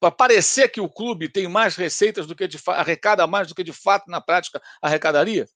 [0.00, 3.64] para parecer que o clube tem mais receitas do que de arrecada mais do que
[3.64, 5.46] de fato na prática arrecadaria?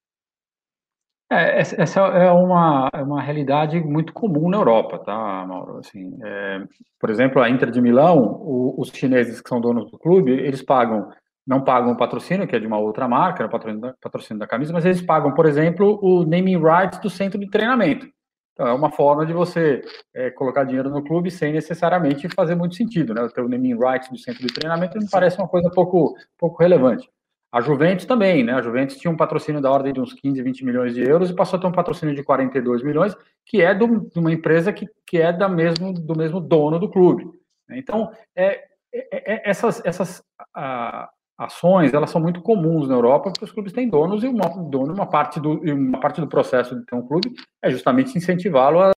[1.32, 5.78] É, essa é uma, é uma realidade muito comum na Europa, tá, Mauro?
[5.78, 6.64] Assim, é,
[6.98, 10.60] por exemplo, a Inter de Milão, o, os chineses que são donos do clube, eles
[10.60, 11.08] pagam,
[11.46, 14.46] não pagam o patrocínio, que é de uma outra marca, o patrocínio da, patrocínio da
[14.48, 18.08] camisa, mas eles pagam, por exemplo, o naming rights do centro de treinamento.
[18.60, 19.80] Então, é uma forma de você
[20.14, 23.22] é, colocar dinheiro no clube sem necessariamente fazer muito sentido, né?
[23.22, 27.08] O teu naming rights do centro de treinamento me parece uma coisa pouco, pouco relevante.
[27.50, 28.52] A Juventus também, né?
[28.52, 31.34] A Juventus tinha um patrocínio da ordem de uns 15, 20 milhões de euros e
[31.34, 34.86] passou a ter um patrocínio de 42 milhões, que é do, de uma empresa que,
[35.06, 37.30] que é da mesmo, do mesmo dono do clube.
[37.70, 40.22] Então, é, é, é essas, essas
[40.54, 41.08] a,
[41.40, 44.92] ações, elas são muito comuns na Europa, porque os clubes têm donos e uma, dono,
[44.92, 48.92] uma, parte do, uma parte do processo de ter um clube é justamente incentivá-lo a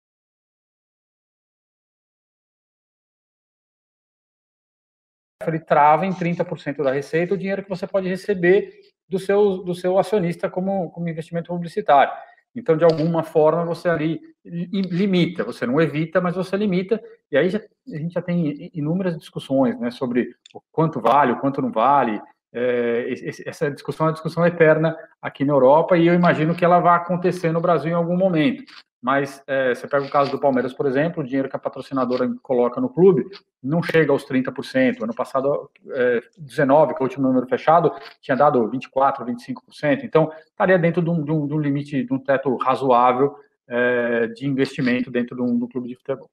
[5.47, 8.73] ele trava em 30% da receita o dinheiro que você pode receber
[9.09, 12.13] do seu, do seu acionista como, como investimento publicitário.
[12.55, 17.49] Então, de alguma forma, você ali limita, você não evita, mas você limita, e aí
[17.49, 20.35] já, a gente já tem inúmeras discussões né, sobre
[20.71, 22.21] quanto vale, o quanto não vale.
[22.53, 23.15] É,
[23.47, 26.97] essa discussão é uma discussão eterna aqui na Europa, e eu imagino que ela vai
[26.97, 28.65] acontecer no Brasil em algum momento
[29.03, 32.33] mas é, você pega o caso do Palmeiras, por exemplo, o dinheiro que a patrocinadora
[32.41, 33.25] coloca no clube
[33.61, 35.03] não chega aos 30%.
[35.03, 40.05] Ano passado, é, 19, que é o último número fechado, tinha dado 24%, 25%.
[40.05, 43.35] Então, estaria dentro de um, de um, de um limite, de um teto razoável
[43.67, 46.31] é, de investimento dentro de um, do clube de futebol.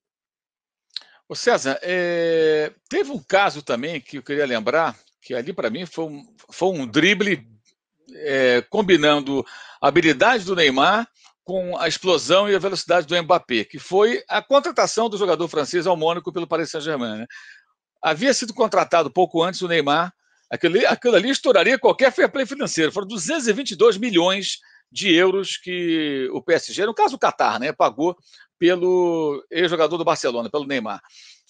[1.28, 5.88] O César, é, teve um caso também que eu queria lembrar, que ali para mim
[5.88, 7.48] foi um, foi um drible
[8.14, 9.44] é, combinando
[9.82, 11.08] habilidade do Neymar
[11.50, 15.88] com a explosão e a velocidade do Mbappé, que foi a contratação do jogador francês
[15.88, 17.18] ao Mônaco pelo Paris Saint-Germain.
[17.18, 17.26] Né?
[18.04, 20.14] Havia sido contratado pouco antes o Neymar,
[20.48, 22.92] aquilo, aquilo ali estouraria qualquer fair play financeiro.
[22.92, 24.60] Foram 222 milhões
[24.92, 28.16] de euros que o PSG, no caso o Qatar, né, pagou
[28.60, 31.02] pelo ex-jogador do Barcelona, pelo Neymar.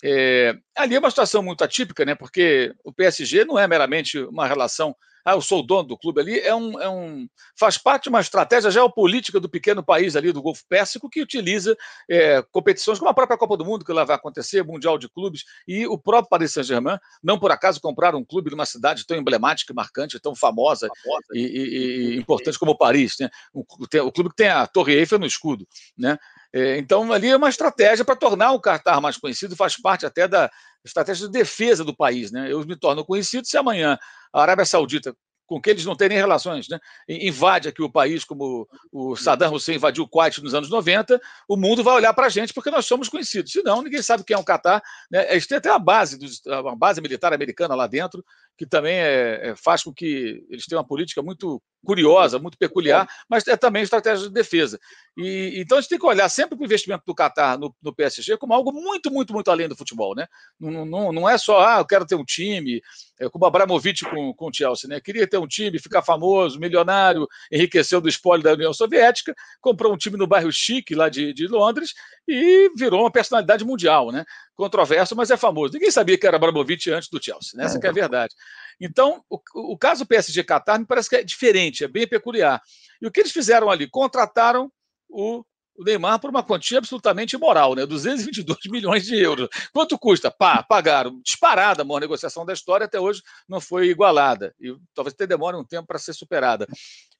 [0.01, 4.47] É, ali é uma situação muito atípica, né, porque o PSG não é meramente uma
[4.47, 7.27] relação ah, eu sou o dono do clube ali, é um, é um,
[7.57, 11.75] faz parte de uma estratégia geopolítica do pequeno país ali do Golfo Pérsico que utiliza
[12.09, 15.43] é, competições como a própria Copa do Mundo, que lá vai acontecer, Mundial de Clubes,
[15.67, 19.73] e o próprio Paris Saint-Germain, não por acaso compraram um clube numa cidade tão emblemática,
[19.73, 23.15] marcante, tão famosa, famosa e, e, e, importante como Paris.
[23.19, 23.29] Né?
[23.53, 25.67] O, o clube que tem a Torre Eiffel no escudo.
[25.97, 26.17] Né?
[26.51, 30.27] É, então, ali é uma estratégia para tornar o Qatar mais conhecido, faz parte até
[30.27, 30.49] da
[30.83, 32.31] estratégia de defesa do país.
[32.31, 32.51] Né?
[32.51, 33.97] Eu me torno conhecido se amanhã
[34.33, 35.15] a Arábia Saudita
[35.49, 36.79] com que eles não têm nem relações, né?
[37.09, 41.57] invade aqui o país como o Saddam Hussein invadiu o Kuwait nos anos 90, o
[41.57, 43.51] mundo vai olhar para a gente porque nós somos conhecidos.
[43.51, 44.79] Senão, ninguém sabe quem é o Catar.
[45.09, 45.31] Né?
[45.31, 48.23] Eles têm até uma base, uma base militar americana lá dentro,
[48.59, 53.07] que também é, é, faz com que eles tenham uma política muito curiosa, muito peculiar,
[53.29, 54.77] mas é também estratégia de defesa.
[55.17, 57.95] E, então a gente tem que olhar sempre para o investimento do Qatar no, no,
[57.95, 60.13] PSG como algo muito, muito, muito além do futebol.
[60.13, 60.27] Né?
[60.59, 62.81] Não, não, não é só, ah, eu quero ter um time,
[63.17, 64.99] é como Abramovich com, com o Chelsea, né?
[64.99, 69.97] queria ter um time, ficar famoso, milionário, enriqueceu do espólio da União Soviética, comprou um
[69.97, 71.93] time no bairro chique lá de, de Londres
[72.27, 74.11] e virou uma personalidade mundial.
[74.11, 74.25] Né?
[74.59, 75.71] Controverso, mas é famoso.
[75.71, 77.63] Ninguém sabia que era Abramovich antes do Chelsea, né?
[77.63, 78.35] essa é, é a verdade.
[78.77, 79.39] Então, o,
[79.71, 82.61] o caso PSG Qatar me parece que é diferente, é bem peculiar.
[83.01, 83.87] E o que eles fizeram ali?
[83.87, 84.69] Contrataram
[85.07, 85.45] o,
[85.77, 87.85] o Neymar por uma quantia absolutamente imoral, né?
[87.85, 89.47] 222 milhões de euros.
[89.71, 90.29] Quanto custa?
[90.29, 91.21] Pá, pagaram.
[91.23, 94.53] Disparada, a maior negociação da história, até hoje não foi igualada.
[94.59, 96.67] E talvez até demore um tempo para ser superada.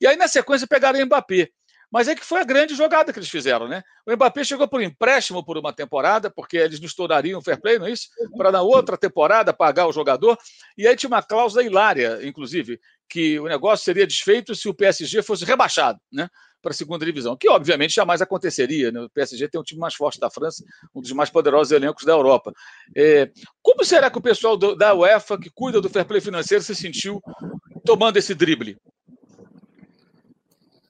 [0.02, 1.48] E aí, na sequência, pegaram o Mbappé.
[1.92, 3.82] Mas é que foi a grande jogada que eles fizeram, né?
[4.06, 7.80] O Mbappé chegou por empréstimo por uma temporada, porque eles não estourariam o fair play,
[7.80, 8.10] não é isso?
[8.38, 10.38] Para na outra temporada pagar o jogador.
[10.78, 15.24] E aí tinha uma cláusula hilária, inclusive, que o negócio seria desfeito se o PSG
[15.24, 16.30] fosse rebaixado, né?
[16.62, 18.92] Para a segunda divisão, que obviamente jamais aconteceria.
[18.92, 19.00] Né?
[19.00, 22.12] O PSG tem um time mais forte da França, um dos mais poderosos elencos da
[22.12, 22.52] Europa.
[22.96, 26.62] É, como será que o pessoal do, da UEFA, que cuida do fair play financeiro,
[26.62, 27.22] se sentiu
[27.86, 28.78] tomando esse drible?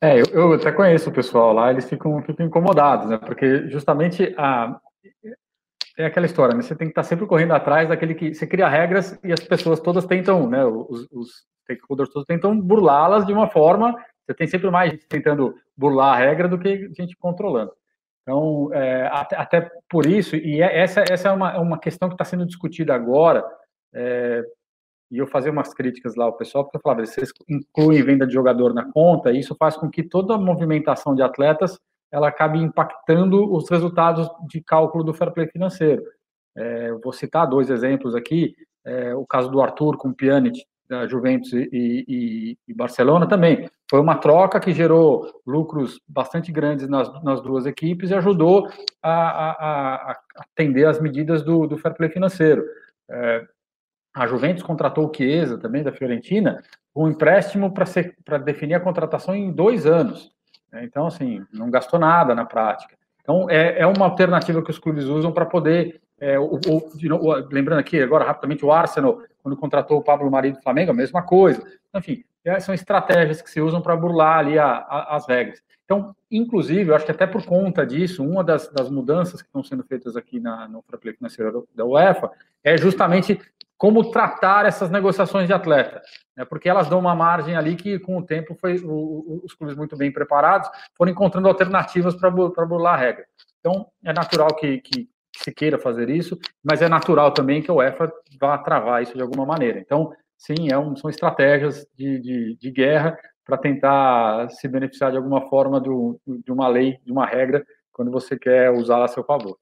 [0.01, 3.17] É, eu, eu, até conheço o pessoal lá, eles ficam, ficam incomodados, né?
[3.17, 4.79] Porque justamente a,
[5.97, 6.61] é aquela história, né?
[6.61, 9.81] Você tem que estar sempre correndo atrás daquele que você cria regras e as pessoas
[9.81, 10.63] todas tentam, né?
[10.63, 13.93] Os, os stakeholders todos tentam burlá-las de uma forma.
[14.25, 17.73] Você tem sempre mais gente tentando burlar a regra do que gente controlando.
[18.21, 22.13] Então, é, até, até, por isso, e é, essa, essa é uma, uma questão que
[22.13, 23.43] está sendo discutida agora,
[23.93, 24.43] é,
[25.11, 28.33] e eu fazia umas críticas lá ao pessoal, porque eu falava, vocês incluem venda de
[28.33, 31.79] jogador na conta, e isso faz com que toda a movimentação de atletas
[32.11, 36.03] ela acabe impactando os resultados de cálculo do fair play financeiro.
[36.55, 41.07] É, vou citar dois exemplos aqui, é, o caso do Arthur com o Pjanic, da
[41.07, 43.69] Juventus e, e, e, Barcelona também.
[43.87, 48.67] Foi uma troca que gerou lucros bastante grandes nas, nas duas equipes e ajudou
[49.01, 52.65] a, a, a atender as medidas do, do fair play financeiro.
[53.07, 53.47] É,
[54.19, 56.61] a Juventus contratou o Chiesa, também da Fiorentina,
[56.95, 60.31] um empréstimo para definir a contratação em dois anos.
[60.71, 60.83] Né?
[60.83, 62.95] Então, assim, não gastou nada na prática.
[63.21, 66.01] Então, é, é uma alternativa que os clubes usam para poder.
[66.19, 70.29] É, o, o, de, o, lembrando aqui, agora rapidamente, o Arsenal, quando contratou o Pablo
[70.29, 71.63] Mari do Flamengo, a mesma coisa.
[71.95, 75.61] Enfim, é, são estratégias que se usam para burlar ali a, a, as regras.
[75.85, 79.63] Então, inclusive, eu acho que até por conta disso, uma das, das mudanças que estão
[79.63, 82.29] sendo feitas aqui na, no Fair Financeiro da UEFA
[82.63, 83.39] é justamente
[83.79, 86.01] como tratar essas negociações de atleta,
[86.35, 86.43] né?
[86.43, 89.95] porque elas dão uma margem ali que, com o tempo, foi o, os clubes muito
[89.95, 93.25] bem preparados foram encontrando alternativas para burlar a regra.
[93.61, 97.73] Então, é natural que, que, se queira fazer isso, mas é natural também que a
[97.73, 99.79] UEFA vá travar isso de alguma maneira.
[99.79, 105.17] Então, sim, é um, são estratégias de, de, de guerra para tentar se beneficiar de
[105.17, 109.23] alguma forma do, de uma lei, de uma regra, quando você quer usá-la a seu
[109.23, 109.57] favor.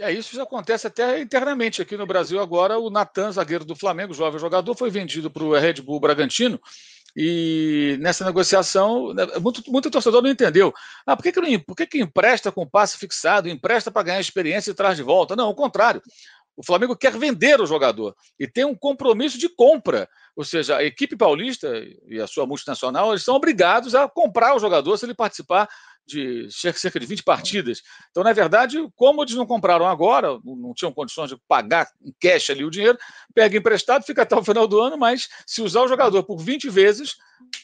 [0.00, 2.78] É, isso acontece até internamente aqui no Brasil agora.
[2.78, 6.58] O Natan, zagueiro do Flamengo, jovem jogador, foi vendido para o Red Bull Bragantino
[7.16, 10.72] e nessa negociação, né, muito, muito torcedor não entendeu.
[11.04, 14.70] Ah, por que, que, por que, que empresta com passe fixado, empresta para ganhar experiência
[14.70, 15.34] e traz de volta?
[15.36, 16.02] Não, ao contrário.
[16.56, 20.08] O Flamengo quer vender o jogador e tem um compromisso de compra.
[20.36, 21.72] Ou seja, a equipe paulista
[22.06, 25.68] e a sua multinacional eles são obrigados a comprar o jogador se ele participar
[26.06, 27.82] de cerca de 20 partidas.
[28.10, 32.50] Então, na verdade, como eles não compraram agora, não tinham condições de pagar em cash
[32.50, 32.98] ali o dinheiro,
[33.34, 36.68] pega emprestado, fica até o final do ano, mas se usar o jogador por 20
[36.68, 37.16] vezes,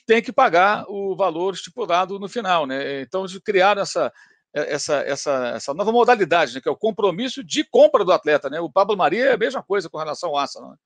[0.06, 2.66] tem que pagar o valor estipulado no final.
[2.66, 3.02] Né?
[3.02, 4.12] Então, eles criaram essa,
[4.52, 6.60] essa, essa, essa nova modalidade, né?
[6.60, 8.48] que é o compromisso de compra do atleta.
[8.48, 8.60] Né?
[8.60, 10.70] O Pablo Maria é a mesma coisa com relação ao Arsenal.
[10.70, 10.76] Né?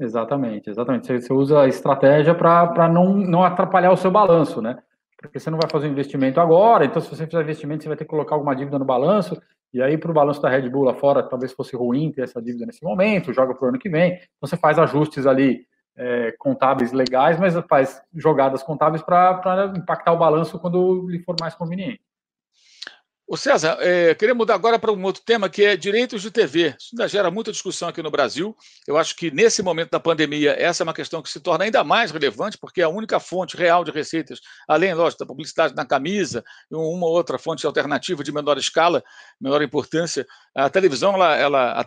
[0.00, 1.06] Exatamente, exatamente.
[1.06, 4.78] Você, você usa a estratégia para não, não atrapalhar o seu balanço, né?
[5.20, 7.96] Porque você não vai fazer um investimento agora, então se você fizer investimento, você vai
[7.96, 9.40] ter que colocar alguma dívida no balanço,
[9.74, 12.40] e aí para o balanço da Red Bull lá fora, talvez fosse ruim ter essa
[12.40, 15.66] dívida nesse momento, joga para o ano que vem, então você faz ajustes ali
[15.96, 21.54] é, contábeis legais, mas faz jogadas contábeis para impactar o balanço quando lhe for mais
[21.54, 22.00] conveniente.
[23.30, 26.74] O César, é, queria mudar agora para um outro tema que é direitos de TV.
[26.80, 28.56] Isso ainda gera muita discussão aqui no Brasil.
[28.86, 31.84] Eu acho que nesse momento da pandemia, essa é uma questão que se torna ainda
[31.84, 35.84] mais relevante, porque é a única fonte real de receitas, além, lógico, da publicidade na
[35.84, 39.04] camisa e uma outra fonte alternativa de menor escala,
[39.38, 40.26] menor importância.
[40.54, 41.36] A televisão, ela.
[41.36, 41.86] ela a,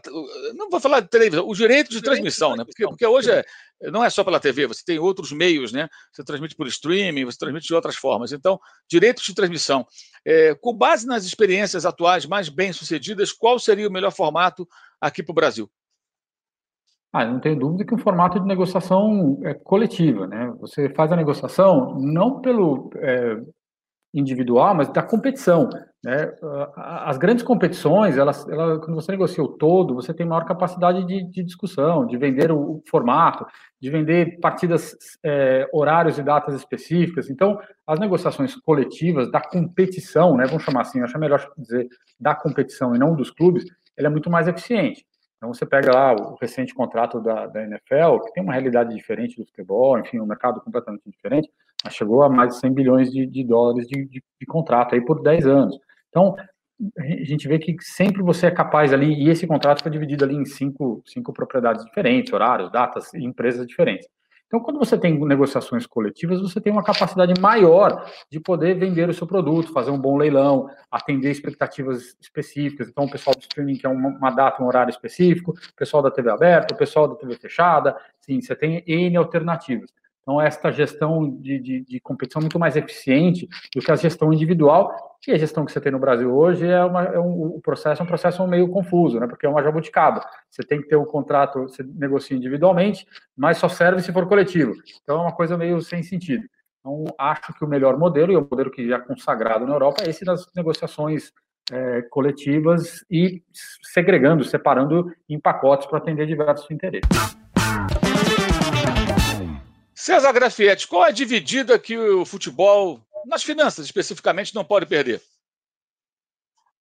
[0.53, 2.63] não vou falar de televisão, o direito de transmissão, né?
[2.63, 3.43] Porque, porque hoje é,
[3.91, 5.87] não é só pela TV, você tem outros meios, né?
[6.11, 8.31] Você transmite por streaming, você transmite de outras formas.
[8.31, 8.59] Então,
[8.89, 9.85] direitos de transmissão.
[10.25, 14.67] É, com base nas experiências atuais mais bem-sucedidas, qual seria o melhor formato
[14.99, 15.69] aqui para o Brasil?
[17.13, 20.53] Ah, não tenho dúvida que um formato de negociação é coletiva, né?
[20.59, 23.37] Você faz a negociação não pelo é,
[24.13, 25.69] individual, mas da competição.
[26.03, 26.33] Né?
[26.75, 31.43] As grandes competições, elas, quando você negocia o todo, você tem maior capacidade de, de
[31.43, 33.45] discussão, de vender o, o, formato,
[33.79, 37.29] de vender partidas, é, horários e datas específicas.
[37.29, 41.87] Então, as negociações coletivas da competição, né, vamos chamar assim, acho melhor dizer
[42.19, 43.63] da competição e não dos clubes,
[43.95, 45.05] ela é muito mais eficiente.
[45.37, 49.37] Então, você pega lá o recente contrato da, da NFL, que tem uma realidade diferente
[49.37, 51.49] do futebol, enfim, um mercado completamente diferente,
[51.89, 55.21] chegou a mais de 100 bilhões de, de dólares de, de, de, contrato aí por
[55.21, 55.79] 10 anos.
[56.09, 56.35] Então,
[56.97, 60.35] a gente vê que sempre você é capaz ali, e esse contrato foi dividido ali
[60.35, 64.07] em cinco, cinco propriedades diferentes, horários, datas e empresas diferentes.
[64.51, 69.13] Então, quando você tem negociações coletivas, você tem uma capacidade maior de poder vender o
[69.13, 72.89] seu produto, fazer um bom leilão, atender expectativas específicas.
[72.89, 76.11] Então, o pessoal do streaming quer uma, uma data, um horário específico, o pessoal da
[76.11, 77.95] TV aberta, o pessoal da TV fechada.
[78.19, 79.89] Sim, você tem N alternativas.
[80.21, 84.31] Então, esta gestão de, de, de, competição é muito mais eficiente do que a gestão
[84.31, 84.95] individual,
[85.27, 88.03] e a gestão que você tem no Brasil hoje é, uma, é um, processo é
[88.03, 89.27] um processo meio confuso, né?
[89.27, 90.23] porque é uma jabuticaba.
[90.49, 93.05] Você tem que ter o um contrato, você negocia individualmente,
[93.35, 94.73] mas só serve se for coletivo.
[95.03, 96.43] Então, é uma coisa meio sem sentido.
[96.79, 100.03] Então, acho que o melhor modelo, e o modelo que já é consagrado na Europa,
[100.03, 101.31] é esse das negociações
[101.71, 103.43] é, coletivas e
[103.83, 107.07] segregando, separando em pacotes para atender diversos interesses.
[110.01, 115.21] César Grafietti, qual é a dividida que o futebol, nas finanças especificamente, não pode perder?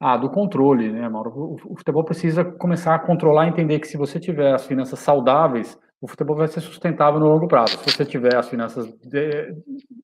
[0.00, 1.58] Ah, do controle, né, Mauro?
[1.66, 5.78] O futebol precisa começar a controlar e entender que se você tiver as finanças saudáveis,
[6.00, 7.76] o futebol vai ser sustentável no longo prazo.
[7.76, 8.90] Se você tiver as finanças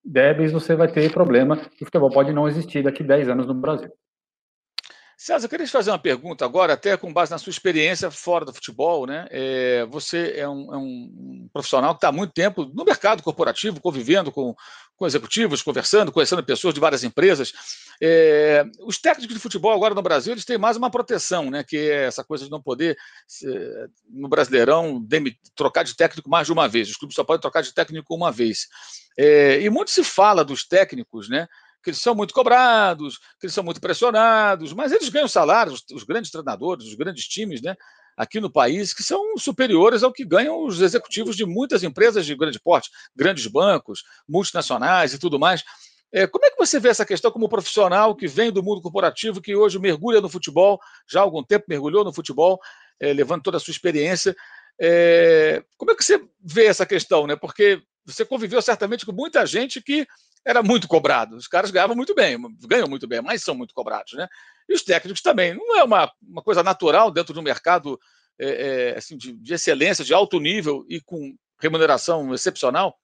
[0.05, 3.47] débeis, você vai ter problema e o futebol pode não existir daqui a 10 anos
[3.47, 3.91] no Brasil.
[5.27, 8.45] César, eu queria te fazer uma pergunta agora, até com base na sua experiência fora
[8.45, 9.09] do futebol.
[9.09, 9.27] Né?
[9.29, 13.81] É, você é um, é um, profissional que está há muito tempo no mercado corporativo,
[13.81, 14.55] convivendo com,
[14.97, 17.53] com executivos, conversando, conhecendo pessoas de várias empresas.
[18.01, 21.65] É, os técnicos de futebol agora no Brasil eles têm mais uma proteção, né?
[21.65, 22.97] que é essa coisa de não poder,
[24.09, 25.05] no Brasileirão,
[25.57, 26.89] trocar de técnico mais de uma vez.
[26.89, 28.69] Os clubes só podem trocar de técnico uma vez.
[29.19, 31.49] É, e muito se fala dos técnicos, né?
[31.87, 36.03] Que eles são muito cobrados, que eles são muito pressionados, mas eles ganham salários, os
[36.03, 37.77] grandes treinadores, os grandes times, né?
[38.17, 42.35] Aqui no país, que são superiores ao que ganham os executivos de muitas empresas de
[42.35, 45.63] grande porte, grandes bancos, multinacionais e tudo mais.
[46.13, 49.41] É, como é que você vê essa questão como profissional que vem do mundo corporativo,
[49.41, 52.59] que hoje mergulha no futebol, já há algum tempo mergulhou no futebol,
[52.99, 54.35] é, levando toda a sua experiência.
[54.81, 57.29] É, como é que você vê essa questão?
[57.29, 57.37] Né?
[57.37, 60.05] Porque você conviveu certamente com muita gente que
[60.47, 61.35] era muito cobrado.
[61.35, 62.39] Os caras ganhavam muito bem,
[62.69, 64.13] ganham muito bem, mas são muito cobrados.
[64.13, 64.29] Né?
[64.69, 65.53] E os técnicos também.
[65.53, 67.99] Não é uma, uma coisa natural dentro de um mercado
[68.39, 72.97] é, é, assim, de, de excelência, de alto nível e com remuneração excepcional?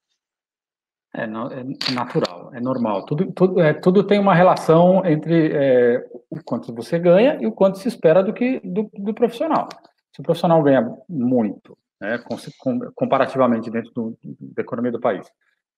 [1.15, 3.05] É, é, natural, é normal.
[3.05, 7.51] Tudo, tudo, é, tudo tem uma relação entre é, o quanto você ganha e o
[7.51, 9.67] quanto se espera do que do, do profissional.
[10.15, 15.27] Se o profissional ganha muito, né, com, com, comparativamente dentro do, da economia do país,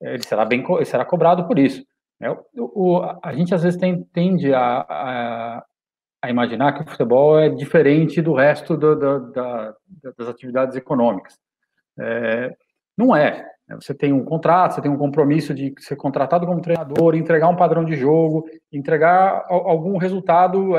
[0.02, 1.86] ele será bem ele será cobrado por isso.
[2.20, 2.36] Né?
[2.58, 5.66] O, a gente às vezes tem, tende a, a,
[6.22, 9.76] a, imaginar que o futebol é diferente do resto do, do, da,
[10.18, 11.38] das atividades econômicas.
[12.00, 12.56] É,
[12.98, 13.46] não é.
[13.68, 13.76] Né?
[13.82, 17.56] Você tem um contrato, você tem um compromisso de ser contratado como treinador, entregar um
[17.56, 20.72] padrão de jogo, entregar algum resultado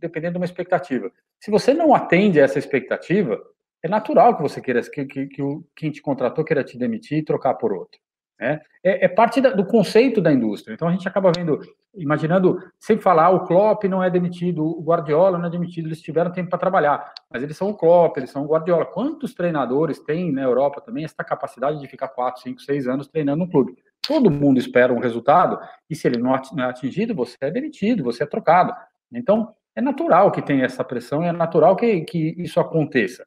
[0.00, 1.10] dependendo de uma expectativa.
[1.40, 3.38] Se você não atende a essa expectativa,
[3.82, 5.42] é natural que você queira que, que, que
[5.76, 8.00] quem te contratou queira te demitir e trocar por outro.
[8.38, 8.60] Né?
[8.82, 10.74] É, é parte da, do conceito da indústria.
[10.74, 11.60] Então a gente acaba vendo,
[11.94, 16.32] imaginando, sem falar, o Klopp não é demitido, o Guardiola não é demitido, eles tiveram
[16.32, 18.84] tempo para trabalhar, mas eles são o Klopp, eles são o Guardiola.
[18.86, 23.44] Quantos treinadores têm na Europa também essa capacidade de ficar 4, 5, 6 anos treinando
[23.44, 23.74] um clube?
[24.06, 25.58] Todo mundo espera um resultado,
[25.88, 28.74] e se ele não é atingido, você é demitido, você é trocado.
[29.10, 33.26] Então, é natural que tenha essa pressão, é natural que, que isso aconteça.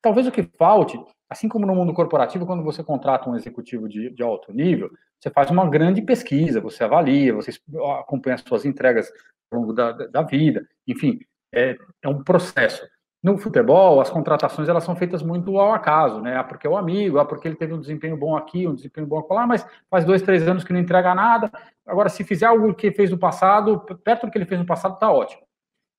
[0.00, 0.98] Talvez o que falte
[1.28, 5.30] assim como no mundo corporativo, quando você contrata um executivo de, de alto nível, você
[5.30, 7.52] faz uma grande pesquisa, você avalia, você
[8.00, 9.12] acompanha as suas entregas
[9.50, 11.20] ao longo da, da vida, enfim,
[11.52, 12.86] é, é um processo.
[13.20, 16.36] No futebol, as contratações elas são feitas muito ao acaso, né?
[16.36, 19.08] Ah, porque é o amigo, ah, porque ele teve um desempenho bom aqui, um desempenho
[19.08, 21.50] bom lá, mas faz dois, três anos que não entrega nada.
[21.84, 24.94] Agora, se fizer algo que fez no passado, perto do que ele fez no passado,
[24.94, 25.42] está ótimo.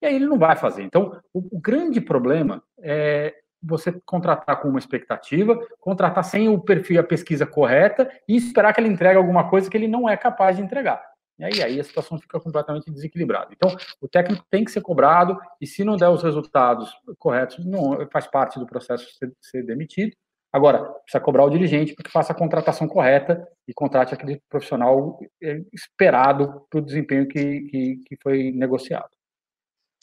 [0.01, 0.83] E aí ele não vai fazer.
[0.83, 6.99] Então, o, o grande problema é, você contratar com uma expectativa, contratar sem o perfil
[6.99, 10.57] a pesquisa correta e esperar que ele entregue alguma coisa que ele não é capaz
[10.57, 11.03] de entregar.
[11.37, 13.47] E aí, aí a situação fica completamente desequilibrada.
[13.53, 18.05] Então, o técnico tem que ser cobrado e se não der os resultados corretos, não
[18.11, 20.13] faz parte do processo ser, ser demitido.
[20.51, 25.19] Agora, precisa cobrar o dirigente para que faça a contratação correta e contrate aquele profissional
[25.41, 29.09] eh, esperado para o desempenho que, que, que foi negociado.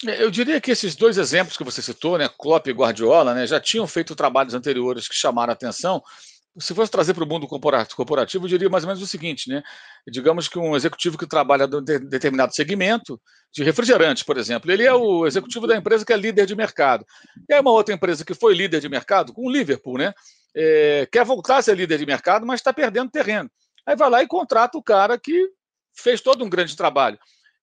[0.05, 3.47] É, eu diria que esses dois exemplos que você citou, né, Klopp e Guardiola, né,
[3.47, 6.03] já tinham feito trabalhos anteriores que chamaram a atenção.
[6.59, 9.63] Se fosse trazer para o mundo corporativo, eu diria mais ou menos o seguinte, né?
[10.09, 13.21] Digamos que um executivo que trabalha em determinado segmento,
[13.53, 17.05] de refrigerantes, por exemplo, ele é o executivo da empresa que é líder de mercado.
[17.47, 20.15] E aí uma outra empresa que foi líder de mercado, com o Liverpool, né?
[20.55, 23.51] É, quer voltar a ser líder de mercado, mas está perdendo terreno.
[23.85, 25.51] Aí vai lá e contrata o cara que
[25.95, 27.19] fez todo um grande trabalho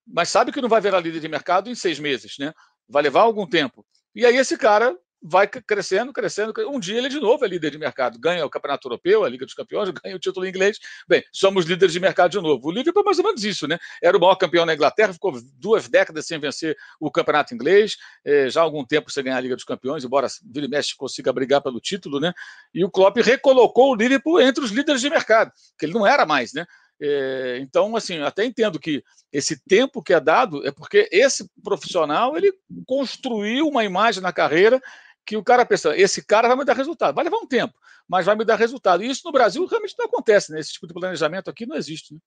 [0.06, 2.54] mas sabe que não vai virar líder de mercado em seis meses, né?
[2.88, 3.86] Vai levar algum tempo.
[4.16, 6.54] E aí esse cara vai crescendo, crescendo.
[6.70, 9.46] Um dia ele de novo é líder de mercado, ganha o Campeonato Europeu, a Liga
[9.46, 10.78] dos Campeões, ganha o título inglês.
[11.08, 12.68] Bem, somos líderes de mercado de novo.
[12.68, 13.80] O Liverpool é mais ou menos isso, né?
[14.02, 17.96] Era o maior campeão na Inglaterra, ficou duas décadas sem vencer o Campeonato Inglês,
[18.26, 21.32] é, já há algum tempo sem ganhar a Liga dos Campeões, embora Vila Messi consiga
[21.32, 22.34] brigar pelo título, né?
[22.74, 26.26] E o Klopp recolocou o Liverpool entre os líderes de mercado, que ele não era
[26.26, 26.66] mais, né?
[27.06, 32.38] É, então, assim, até entendo que esse tempo que é dado é porque esse profissional
[32.38, 32.54] ele
[32.88, 34.82] construiu uma imagem na carreira
[35.26, 37.14] que o cara pensa, esse cara vai me dar resultado.
[37.14, 37.78] Vai levar um tempo,
[38.08, 39.04] mas vai me dar resultado.
[39.04, 40.62] E isso no Brasil realmente não acontece, né?
[40.62, 42.14] Esse tipo de planejamento aqui não existe.
[42.14, 42.20] Né?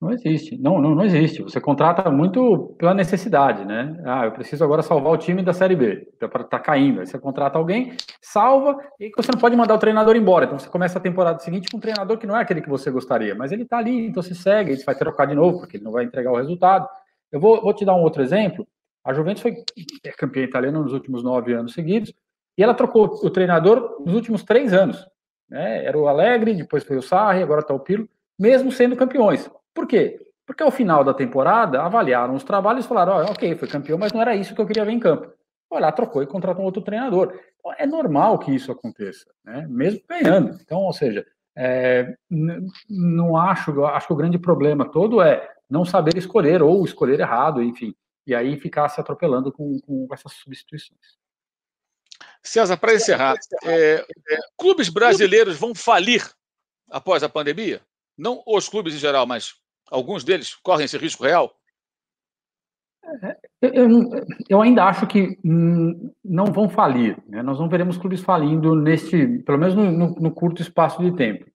[0.00, 1.42] Não existe, não, não, não existe.
[1.42, 4.00] Você contrata muito pela necessidade, né?
[4.04, 7.00] Ah, eu preciso agora salvar o time da Série B, para tá caindo.
[7.00, 10.44] Aí você contrata alguém, salva, e você não pode mandar o treinador embora.
[10.44, 12.92] Então você começa a temporada seguinte com um treinador que não é aquele que você
[12.92, 15.84] gostaria, mas ele está ali, então você segue, ele vai trocar de novo, porque ele
[15.84, 16.88] não vai entregar o resultado.
[17.32, 18.64] Eu vou, vou te dar um outro exemplo.
[19.04, 19.56] A Juventus foi
[20.04, 22.14] é campeã italiana nos últimos nove anos seguidos,
[22.56, 25.04] e ela trocou o treinador nos últimos três anos.
[25.50, 25.84] Né?
[25.84, 29.50] Era o Alegre, depois foi o Sarri, agora está o Pirlo, mesmo sendo campeões.
[29.78, 30.18] Por quê?
[30.44, 34.12] Porque ao final da temporada avaliaram os trabalhos e falaram: oh, ok, foi campeão, mas
[34.12, 35.32] não era isso que eu queria ver em campo.
[35.68, 37.38] Foi lá, trocou e contratou um outro treinador.
[37.60, 39.68] Então, é normal que isso aconteça, né?
[39.68, 40.58] mesmo ganhando.
[40.60, 41.24] Então, ou seja,
[41.56, 42.12] é,
[42.90, 47.62] não acho, acho que o grande problema todo é não saber escolher ou escolher errado,
[47.62, 47.94] enfim,
[48.26, 51.16] e aí ficar se atropelando com, com essas substituições.
[52.42, 56.28] César, para encerrar, é, é, clubes brasileiros vão falir
[56.90, 57.80] após a pandemia?
[58.16, 59.54] Não os clubes em geral, mas
[59.90, 61.54] Alguns deles correm esse risco real?
[63.60, 64.10] Eu, eu,
[64.48, 67.16] eu, ainda acho que não vão falir.
[67.26, 67.42] Né?
[67.42, 71.46] Nós não veremos clubes falindo neste, pelo menos no, no, no, curto espaço de tempo.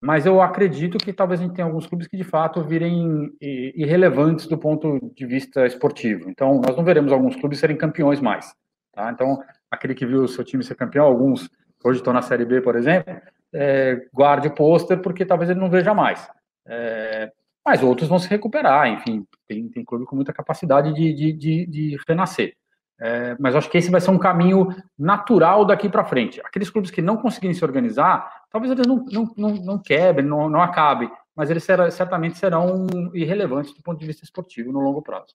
[0.00, 4.46] Mas eu acredito que talvez a gente tenha alguns clubes que de fato virem irrelevantes
[4.46, 6.28] do ponto de vista esportivo.
[6.28, 8.54] Então, nós não veremos alguns clubes serem campeões mais.
[8.92, 9.10] Tá?
[9.10, 11.48] Então, aquele que viu o seu time ser campeão, alguns
[11.82, 13.14] hoje estão na Série B, por exemplo,
[13.52, 16.28] é, guarde o pôster porque talvez ele não veja mais.
[16.66, 17.30] É,
[17.64, 21.66] mas outros vão se recuperar, enfim, tem, tem clube com muita capacidade de, de, de,
[21.66, 22.54] de renascer.
[23.00, 26.40] É, mas acho que esse vai ser um caminho natural daqui para frente.
[26.44, 30.48] Aqueles clubes que não conseguirem se organizar, talvez eles não, não, não, não quebrem, não,
[30.48, 35.34] não acabem, mas eles certamente serão irrelevantes do ponto de vista esportivo no longo prazo.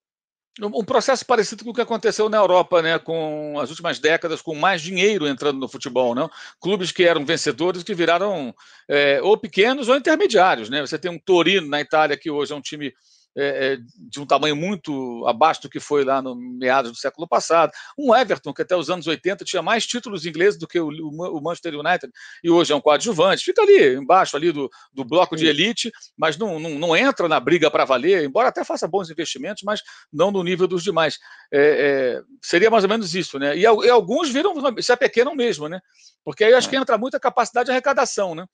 [0.62, 4.54] Um processo parecido com o que aconteceu na Europa, né, com as últimas décadas, com
[4.54, 6.30] mais dinheiro entrando no futebol, não?
[6.60, 8.54] Clubes que eram vencedores que viraram
[8.88, 10.82] é, ou pequenos ou intermediários, né?
[10.82, 12.94] Você tem um Torino na Itália que hoje é um time
[13.38, 13.78] é, é,
[14.10, 17.72] de um tamanho muito abaixo do que foi lá no meados do século passado.
[17.98, 21.42] Um Everton, que até os anos 80 tinha mais títulos ingleses do que o, o
[21.42, 22.12] Manchester United,
[22.44, 23.44] e hoje é um coadjuvante.
[23.44, 27.40] Fica ali, embaixo ali do, do bloco de elite, mas não, não, não entra na
[27.40, 31.18] briga para valer, embora até faça bons investimentos, mas não no nível dos demais.
[31.52, 33.56] É, é seria mais ou menos isso, né?
[33.56, 35.80] E, e alguns viram, se apequenam mesmo, né?
[36.24, 38.46] Porque aí acho que entra muita capacidade de arrecadação, né?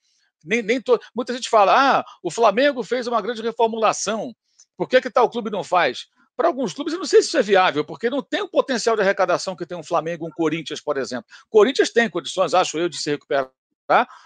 [0.43, 0.99] Nem, nem to...
[1.15, 4.34] Muita gente fala, ah, o Flamengo fez uma grande reformulação.
[4.78, 6.07] Por que, que tal clube não faz?
[6.36, 8.95] Para alguns clubes, eu não sei se isso é viável, porque não tem o potencial
[8.95, 11.26] de arrecadação que tem um Flamengo, um Corinthians, por exemplo.
[11.49, 13.49] Corinthians tem condições, acho eu, de se recuperar,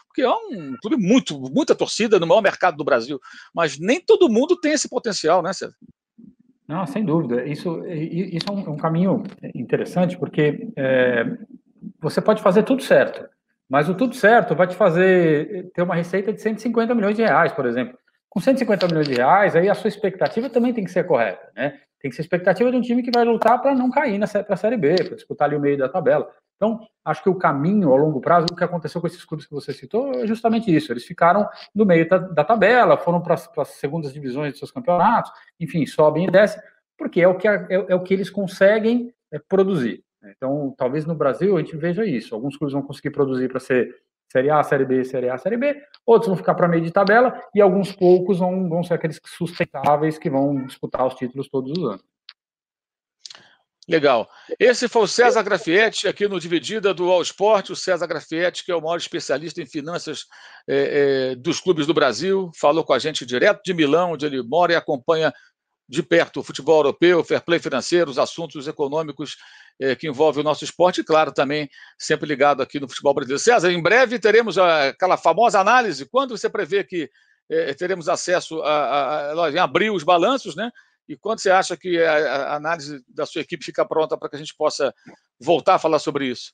[0.07, 3.19] porque é um clube muito, muita torcida no maior mercado do Brasil.
[3.53, 5.75] Mas nem todo mundo tem esse potencial, né, César?
[6.67, 7.45] Não, sem dúvida.
[7.45, 9.23] Isso, isso é um, um caminho
[9.53, 11.25] interessante, porque é,
[11.99, 13.27] você pode fazer tudo certo,
[13.69, 17.51] mas o tudo certo vai te fazer ter uma receita de 150 milhões de reais,
[17.51, 17.98] por exemplo
[18.29, 21.79] com 150 milhões de reais, aí a sua expectativa também tem que ser correta, né?
[21.99, 24.57] Tem que ser expectativa de um time que vai lutar para não cair para a
[24.57, 26.31] Série B, para disputar ali o meio da tabela.
[26.55, 29.53] Então, acho que o caminho ao longo prazo, o que aconteceu com esses clubes que
[29.53, 30.91] você citou, é justamente isso.
[30.91, 35.31] Eles ficaram no meio da, da tabela, foram para as segundas divisões de seus campeonatos,
[35.59, 36.61] enfim, sobem e descem,
[36.97, 40.03] porque é o que, é, é o que eles conseguem é, produzir.
[40.23, 42.35] Então, talvez no Brasil a gente veja isso.
[42.35, 43.95] Alguns clubes vão conseguir produzir para ser
[44.31, 45.81] Série A, Série B, Série A, Série B.
[46.05, 50.17] Outros vão ficar para meio de tabela e alguns poucos vão, vão ser aqueles sustentáveis
[50.17, 52.03] que vão disputar os títulos todos os anos.
[53.89, 54.29] Legal.
[54.59, 57.71] Esse foi o César Grafietti, aqui no Dividida do All Sport.
[57.71, 60.25] O César Grafietti, que é o maior especialista em finanças
[60.67, 64.43] é, é, dos clubes do Brasil, falou com a gente direto de Milão, onde ele
[64.43, 65.33] mora e acompanha
[65.89, 69.37] de perto o futebol europeu, o fair play financeiro, os assuntos econômicos
[69.79, 73.39] é, que envolvem o nosso esporte e, claro, também sempre ligado aqui no futebol brasileiro.
[73.39, 76.07] César, em breve teremos aquela famosa análise.
[76.09, 77.09] Quando você prevê que
[77.49, 80.69] é, teremos acesso a, a, a, a, abrir os balanços, né?
[81.07, 84.39] E quando você acha que a, análise da sua equipe fica pronta para que a
[84.39, 84.93] gente possa
[85.39, 86.53] voltar a falar sobre isso?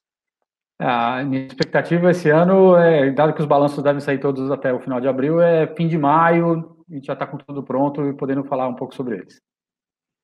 [0.79, 4.79] A minha expectativa esse ano, é, dado que os balanços devem sair todos até o
[4.79, 8.13] final de abril, é fim de maio, a gente já está com tudo pronto e
[8.13, 9.41] podendo falar um pouco sobre eles.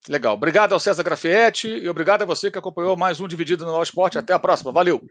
[0.09, 0.33] Legal.
[0.33, 4.17] Obrigado ao César Grafietti e obrigado a você que acompanhou mais um Dividido no Esporte.
[4.17, 4.71] Até a próxima.
[4.71, 5.01] Valeu.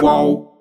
[0.00, 0.51] Qual?